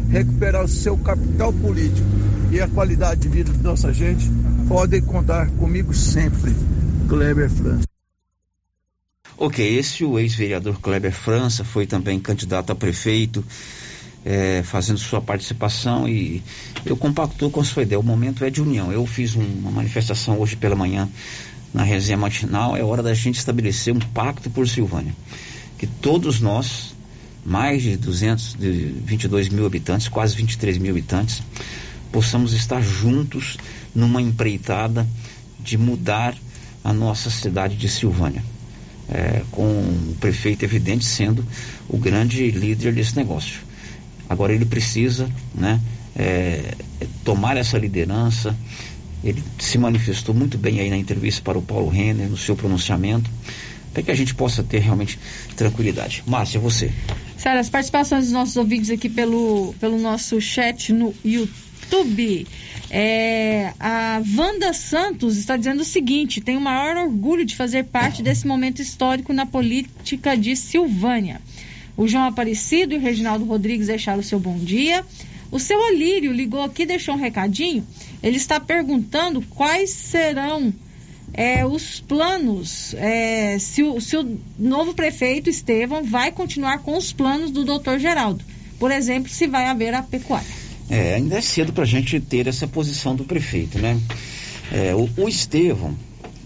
[0.10, 2.08] recuperar o seu capital político
[2.52, 4.26] e a qualidade de vida da nossa gente,
[4.68, 6.56] podem contar comigo sempre,
[7.08, 7.84] Kleber França.
[9.38, 13.44] Ok, esse o ex-vereador Kleber França foi também candidato a prefeito,
[14.26, 16.44] é, fazendo sua participação e
[16.86, 18.00] eu compactou com a sua ideia.
[18.00, 18.92] O momento é de união.
[18.92, 21.08] Eu fiz um, uma manifestação hoje pela manhã
[21.74, 22.76] na resenha matinal.
[22.76, 25.16] É hora da gente estabelecer um pacto por Silvânia
[25.80, 26.94] que todos nós,
[27.46, 31.42] mais de 222 mil habitantes, quase 23 mil habitantes,
[32.12, 33.58] possamos estar juntos
[33.96, 35.08] numa empreitada
[35.58, 36.36] de mudar
[36.84, 38.44] a nossa cidade de Silvânia.
[39.12, 41.44] É, com o prefeito evidente sendo
[41.88, 43.62] o grande líder desse negócio.
[44.30, 45.82] Agora ele precisa né,
[46.16, 46.76] é,
[47.24, 48.56] tomar essa liderança.
[49.24, 53.32] Ele se manifestou muito bem aí na entrevista para o Paulo Renner, no seu pronunciamento
[53.94, 55.20] para que a gente possa ter realmente
[55.56, 56.24] tranquilidade.
[56.26, 56.92] Márcia, você.
[57.38, 62.48] Sério, as participações dos nossos ouvintes aqui pelo, pelo nosso chat no YouTube.
[62.92, 68.22] É, a Wanda Santos está dizendo o seguinte: tenho o maior orgulho de fazer parte
[68.22, 71.42] desse momento histórico na política de Silvânia.
[71.96, 75.06] O João Aparecido e o Reginaldo Rodrigues deixaram o seu bom dia.
[75.52, 77.86] O seu Alírio ligou aqui deixou um recadinho.
[78.22, 80.74] Ele está perguntando quais serão
[81.40, 87.14] é, os planos, é, se, o, se o novo prefeito Estevam vai continuar com os
[87.14, 88.44] planos do doutor Geraldo.
[88.78, 90.50] Por exemplo, se vai haver a pecuária.
[90.90, 93.98] É, ainda é cedo para a gente ter essa posição do prefeito, né?
[94.70, 95.96] É, o, o Estevão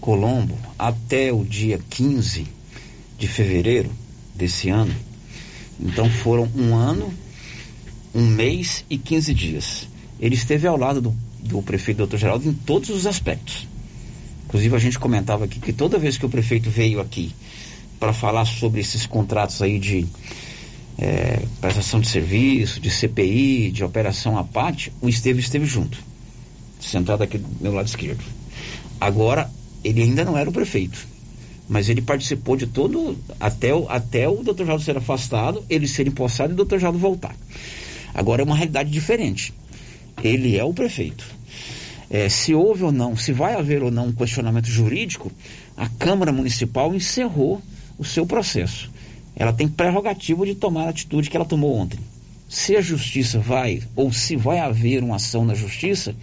[0.00, 2.46] Colombo, até o dia 15
[3.18, 3.90] de fevereiro
[4.32, 4.94] desse ano,
[5.80, 7.12] então foram um ano,
[8.14, 9.88] um mês e 15 dias.
[10.20, 13.73] Ele esteve ao lado do, do prefeito doutor Geraldo em todos os aspectos.
[14.54, 17.34] Inclusive a gente comentava aqui que toda vez que o prefeito veio aqui
[17.98, 20.06] para falar sobre esses contratos aí de
[20.96, 25.98] é, prestação de serviço, de CPI, de operação APAT, o Estevam esteve junto,
[26.78, 28.22] sentado aqui do meu lado esquerdo.
[29.00, 29.50] Agora,
[29.82, 31.04] ele ainda não era o prefeito,
[31.68, 34.66] mas ele participou de todo, até o, até o Dr.
[34.66, 36.78] Jaldo ser afastado, ele ser empossado e o Dr.
[36.78, 37.34] Jaldo voltar.
[38.14, 39.52] Agora é uma realidade diferente.
[40.22, 41.26] Ele é o prefeito.
[42.10, 45.32] É, se houve ou não, se vai haver ou não um questionamento jurídico,
[45.76, 47.60] a Câmara Municipal encerrou
[47.98, 48.90] o seu processo
[49.36, 51.98] ela tem prerrogativa de tomar a atitude que ela tomou ontem.
[52.48, 56.14] Se a justiça vai, ou se vai haver uma ação na justiça,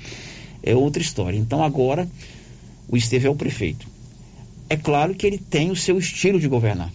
[0.63, 1.37] é outra história.
[1.37, 2.07] Então agora
[2.87, 3.85] o Esteve é o prefeito.
[4.69, 6.91] É claro que ele tem o seu estilo de governar.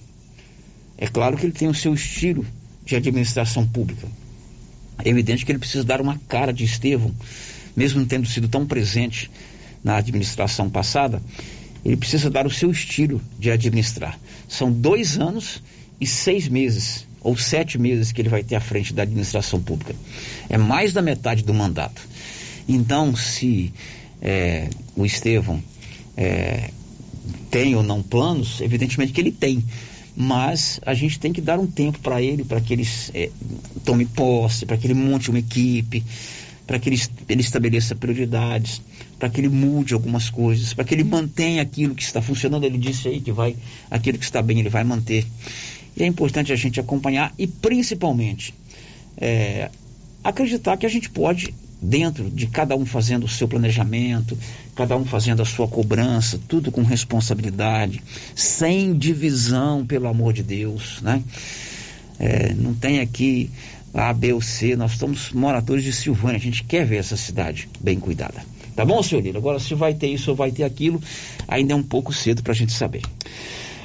[0.97, 2.47] É claro que ele tem o seu estilo
[2.85, 4.09] de administração pública.
[5.05, 7.15] É evidente que ele precisa dar uma cara de Estevão,
[7.77, 9.31] mesmo tendo sido tão presente
[9.85, 11.23] na administração passada,
[11.85, 14.19] ele precisa dar o seu estilo de administrar.
[14.49, 15.63] São dois anos
[16.01, 19.95] e seis meses ou sete meses que ele vai ter à frente da administração pública.
[20.49, 22.01] É mais da metade do mandato.
[22.69, 23.73] Então, se
[24.21, 25.63] é, o Estevão
[26.17, 26.71] é,
[27.51, 29.63] tem ou não planos, evidentemente que ele tem.
[30.17, 33.31] Mas a gente tem que dar um tempo para ele, para que ele é,
[33.85, 36.03] tome posse, para que ele monte uma equipe,
[36.67, 38.83] para que ele, ele estabeleça prioridades,
[39.19, 42.65] para que ele mude algumas coisas, para que ele mantenha aquilo que está funcionando.
[42.65, 43.57] Ele disse aí que vai,
[43.91, 45.25] aquilo que está bem, ele vai manter.
[45.97, 48.53] E é importante a gente acompanhar e, principalmente,
[49.17, 49.71] é,
[50.23, 54.37] acreditar que a gente pode, dentro de cada um fazendo o seu planejamento,
[54.75, 58.03] cada um fazendo a sua cobrança, tudo com responsabilidade,
[58.35, 61.23] sem divisão, pelo amor de Deus, né?
[62.19, 63.51] É, não tem aqui
[63.97, 67.67] A, B ou C, nós somos moradores de Silvânia, a gente quer ver essa cidade
[67.81, 68.45] bem cuidada.
[68.75, 69.39] Tá bom, senhor Lira?
[69.39, 71.01] Agora, se vai ter isso ou vai ter aquilo,
[71.49, 73.01] ainda é um pouco cedo para a gente saber.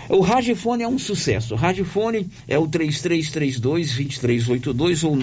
[0.09, 1.53] O Radifone é um sucesso.
[1.53, 5.15] O Radifone é o 3332-2382 ou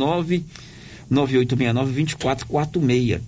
[1.10, 3.20] 99869-2446.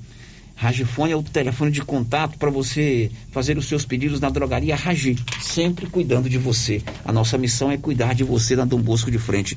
[0.61, 5.17] Ragifone é o telefone de contato para você fazer os seus pedidos na drogaria Ragi,
[5.41, 6.83] sempre cuidando de você.
[7.03, 9.57] A nossa missão é cuidar de você na Dom Bosco de frente,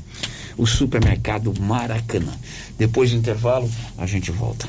[0.57, 2.31] o supermercado Maracanã.
[2.77, 4.65] Depois do intervalo, a gente volta.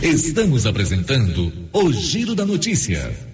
[0.00, 3.33] Estamos apresentando o Giro da Notícia.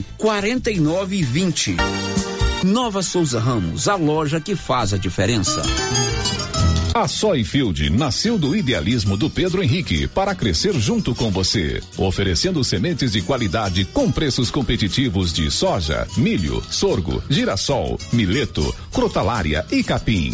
[0.17, 1.77] 49 e 20.
[2.63, 5.61] Nova Souza Ramos, a loja que faz a diferença.
[6.93, 13.13] A Soyfield nasceu do idealismo do Pedro Henrique para crescer junto com você, oferecendo sementes
[13.13, 20.33] de qualidade com preços competitivos de soja, milho, sorgo, girassol, mileto, crotalária e capim.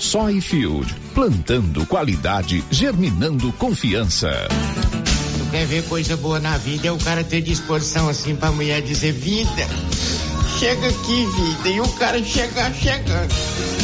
[0.00, 4.30] Soyfield, plantando qualidade, germinando confiança.
[5.38, 8.82] Tu quer ver coisa boa na vida é o cara ter disposição assim pra mulher
[8.82, 9.66] dizer vida.
[10.58, 13.34] Chega aqui, vida, e o cara chegar chegando.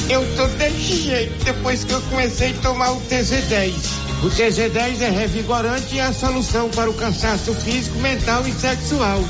[0.09, 3.73] Eu tô desse jeito depois que eu comecei a tomar o TZ10.
[4.23, 9.21] O TZ10 é revigorante e é a solução para o cansaço físico, mental e sexual.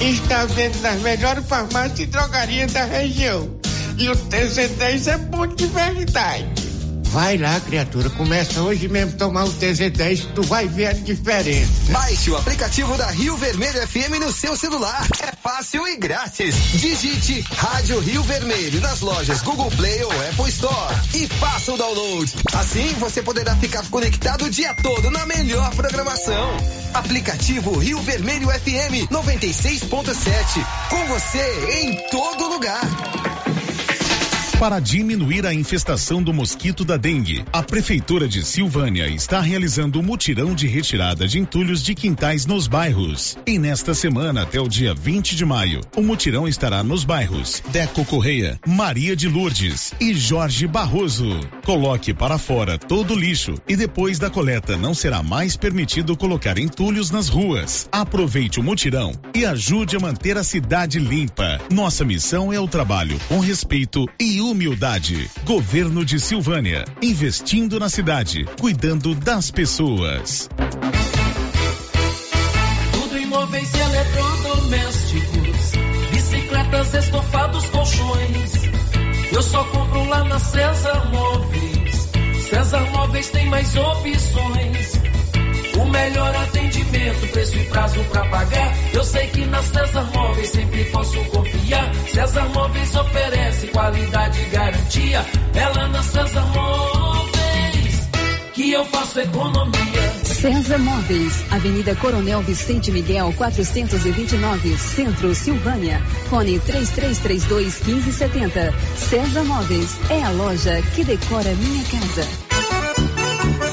[0.00, 3.61] Está vendo nas melhores farmácias e drogarias da região.
[3.98, 6.72] E o TZ10 é bom de verdade.
[7.12, 8.08] Vai lá, criatura.
[8.08, 11.92] Começa hoje mesmo a tomar o TZ10, tu vai ver a diferença.
[11.92, 15.06] Baixe o aplicativo da Rio Vermelho FM no seu celular.
[15.20, 16.54] É fácil e grátis.
[16.72, 22.32] Digite Rádio Rio Vermelho nas lojas Google Play ou Apple Store e faça o download.
[22.54, 26.56] Assim você poderá ficar conectado o dia todo na melhor programação.
[26.94, 30.66] Aplicativo Rio Vermelho FM 96.7.
[30.88, 32.80] Com você em todo lugar.
[34.62, 40.04] Para diminuir a infestação do mosquito da dengue, a Prefeitura de Silvânia está realizando um
[40.04, 43.36] mutirão de retirada de entulhos de quintais nos bairros.
[43.44, 48.04] E nesta semana, até o dia 20 de maio, o mutirão estará nos bairros Deco
[48.04, 51.40] Correia, Maria de Lourdes e Jorge Barroso.
[51.64, 56.56] Coloque para fora todo o lixo e depois da coleta não será mais permitido colocar
[56.56, 57.88] entulhos nas ruas.
[57.90, 61.60] Aproveite o mutirão e ajude a manter a cidade limpa.
[61.68, 65.30] Nossa missão é o trabalho com respeito e humildade.
[65.44, 70.48] Governo de Silvânia, investindo na cidade, cuidando das pessoas.
[72.92, 75.72] Tudo em móveis e eletrodomésticos,
[76.10, 78.52] bicicletas, estofados, colchões.
[79.32, 82.10] Eu só compro lá na César Móveis.
[82.50, 85.00] César Móveis tem mais opções.
[85.80, 88.76] O melhor atendimento, preço e prazo pra pagar.
[88.92, 91.18] Eu sei que na César Móveis sempre posso
[95.14, 98.08] É lá na César Móveis
[98.54, 100.12] que eu faço economia.
[100.24, 106.00] César Móveis, Avenida Coronel Vicente Miguel, 429, Centro, Silvânia.
[106.30, 108.74] Fone 3332 1570.
[108.96, 112.51] César Móveis é a loja que decora minha casa.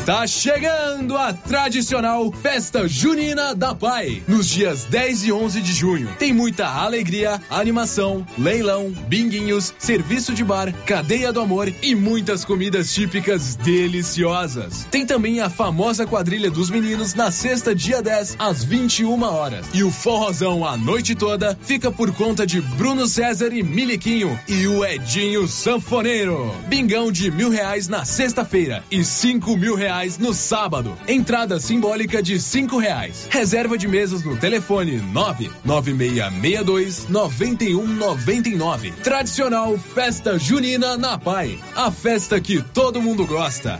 [0.10, 6.10] Tá chegando a tradicional Festa Junina da Pai, nos dias 10 e 11 de junho.
[6.18, 12.92] Tem muita alegria, animação, leilão, binguinhos, serviço de bar, cadeia do amor e muitas comidas
[12.92, 14.88] típicas deliciosas.
[14.90, 19.68] Tem também a famosa quadrilha dos meninos na sexta, dia 10, às 21 horas.
[19.76, 24.66] E o forrozão a noite toda fica por conta de Bruno César e Miliquinho e
[24.66, 26.52] o Edinho Sanfoneiro.
[26.68, 30.98] Bingão de mil reais na sexta-feira e cinco mil reais no sábado.
[31.08, 33.28] Entrada simbólica de cinco reais.
[33.30, 38.56] Reserva de mesas no telefone nove nove meia meia dois noventa e um noventa e
[38.56, 38.92] nove.
[39.04, 41.60] Tradicional Festa Junina na Pai.
[41.76, 43.80] A festa que todo mundo gosta.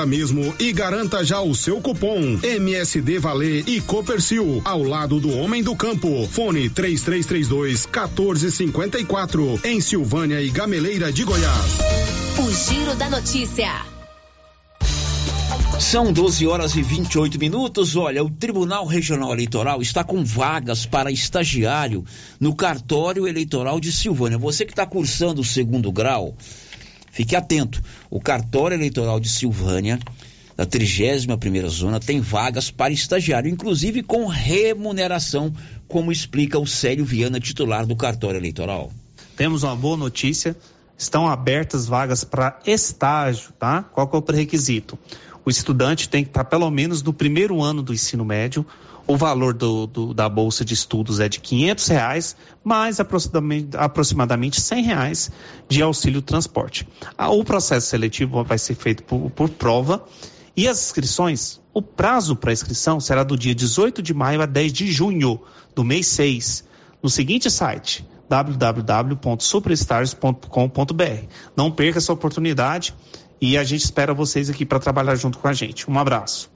[0.01, 5.35] agora mesmo e garanta já o seu cupom MSD Valer e Copercil ao lado do
[5.37, 6.27] Homem do Campo.
[6.27, 11.77] Fone 3332 1454 em Silvânia e Gameleira de Goiás.
[12.39, 13.85] O Giro da Notícia.
[15.79, 17.95] São 12 horas e 28 minutos.
[17.95, 22.05] Olha, o Tribunal Regional Eleitoral está com vagas para estagiário
[22.39, 24.37] no cartório eleitoral de Silvânia.
[24.37, 26.35] Você que está cursando o segundo grau,
[27.11, 27.81] fique atento.
[28.09, 29.99] O cartório eleitoral de Silvânia,
[30.55, 35.53] da 31 zona, tem vagas para estagiário, inclusive com remuneração,
[35.87, 38.91] como explica o Célio Viana, titular do cartório eleitoral.
[39.35, 40.55] Temos uma boa notícia.
[40.97, 43.81] Estão abertas vagas para estágio, tá?
[43.81, 44.99] Qual é o pré-requisito?
[45.45, 48.65] o estudante tem que estar pelo menos no primeiro ano do ensino médio.
[49.11, 52.33] O valor do, do, da bolsa de estudos é de quinhentos reais,
[52.63, 55.29] mais aproximadamente, aproximadamente cem reais
[55.67, 56.87] de auxílio transporte.
[57.17, 60.05] Ah, o processo seletivo vai ser feito por, por prova
[60.55, 64.71] e as inscrições, o prazo para inscrição será do dia 18 de maio a 10
[64.71, 65.41] de junho
[65.75, 66.63] do mês 6,
[67.03, 71.25] no seguinte site www.superstars.com.br.
[71.53, 72.95] Não perca essa oportunidade
[73.41, 75.91] e a gente espera vocês aqui para trabalhar junto com a gente.
[75.91, 76.49] Um abraço.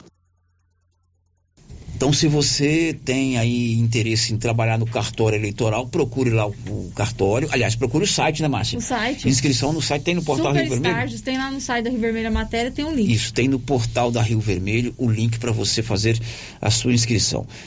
[1.95, 6.91] Então, se você tem aí interesse em trabalhar no cartório eleitoral, procure lá o, o
[6.93, 7.47] cartório.
[7.51, 8.77] Aliás, procure o site, né, Márcia?
[8.77, 9.29] O site.
[9.29, 10.93] Inscrição no site, tem no portal Super Rio Vermelho?
[10.93, 13.13] Estágios, tem lá no site da Rio Vermelho a matéria, tem um link.
[13.13, 16.19] Isso, tem no portal da Rio Vermelho o link para você fazer
[16.61, 17.47] a sua inscrição.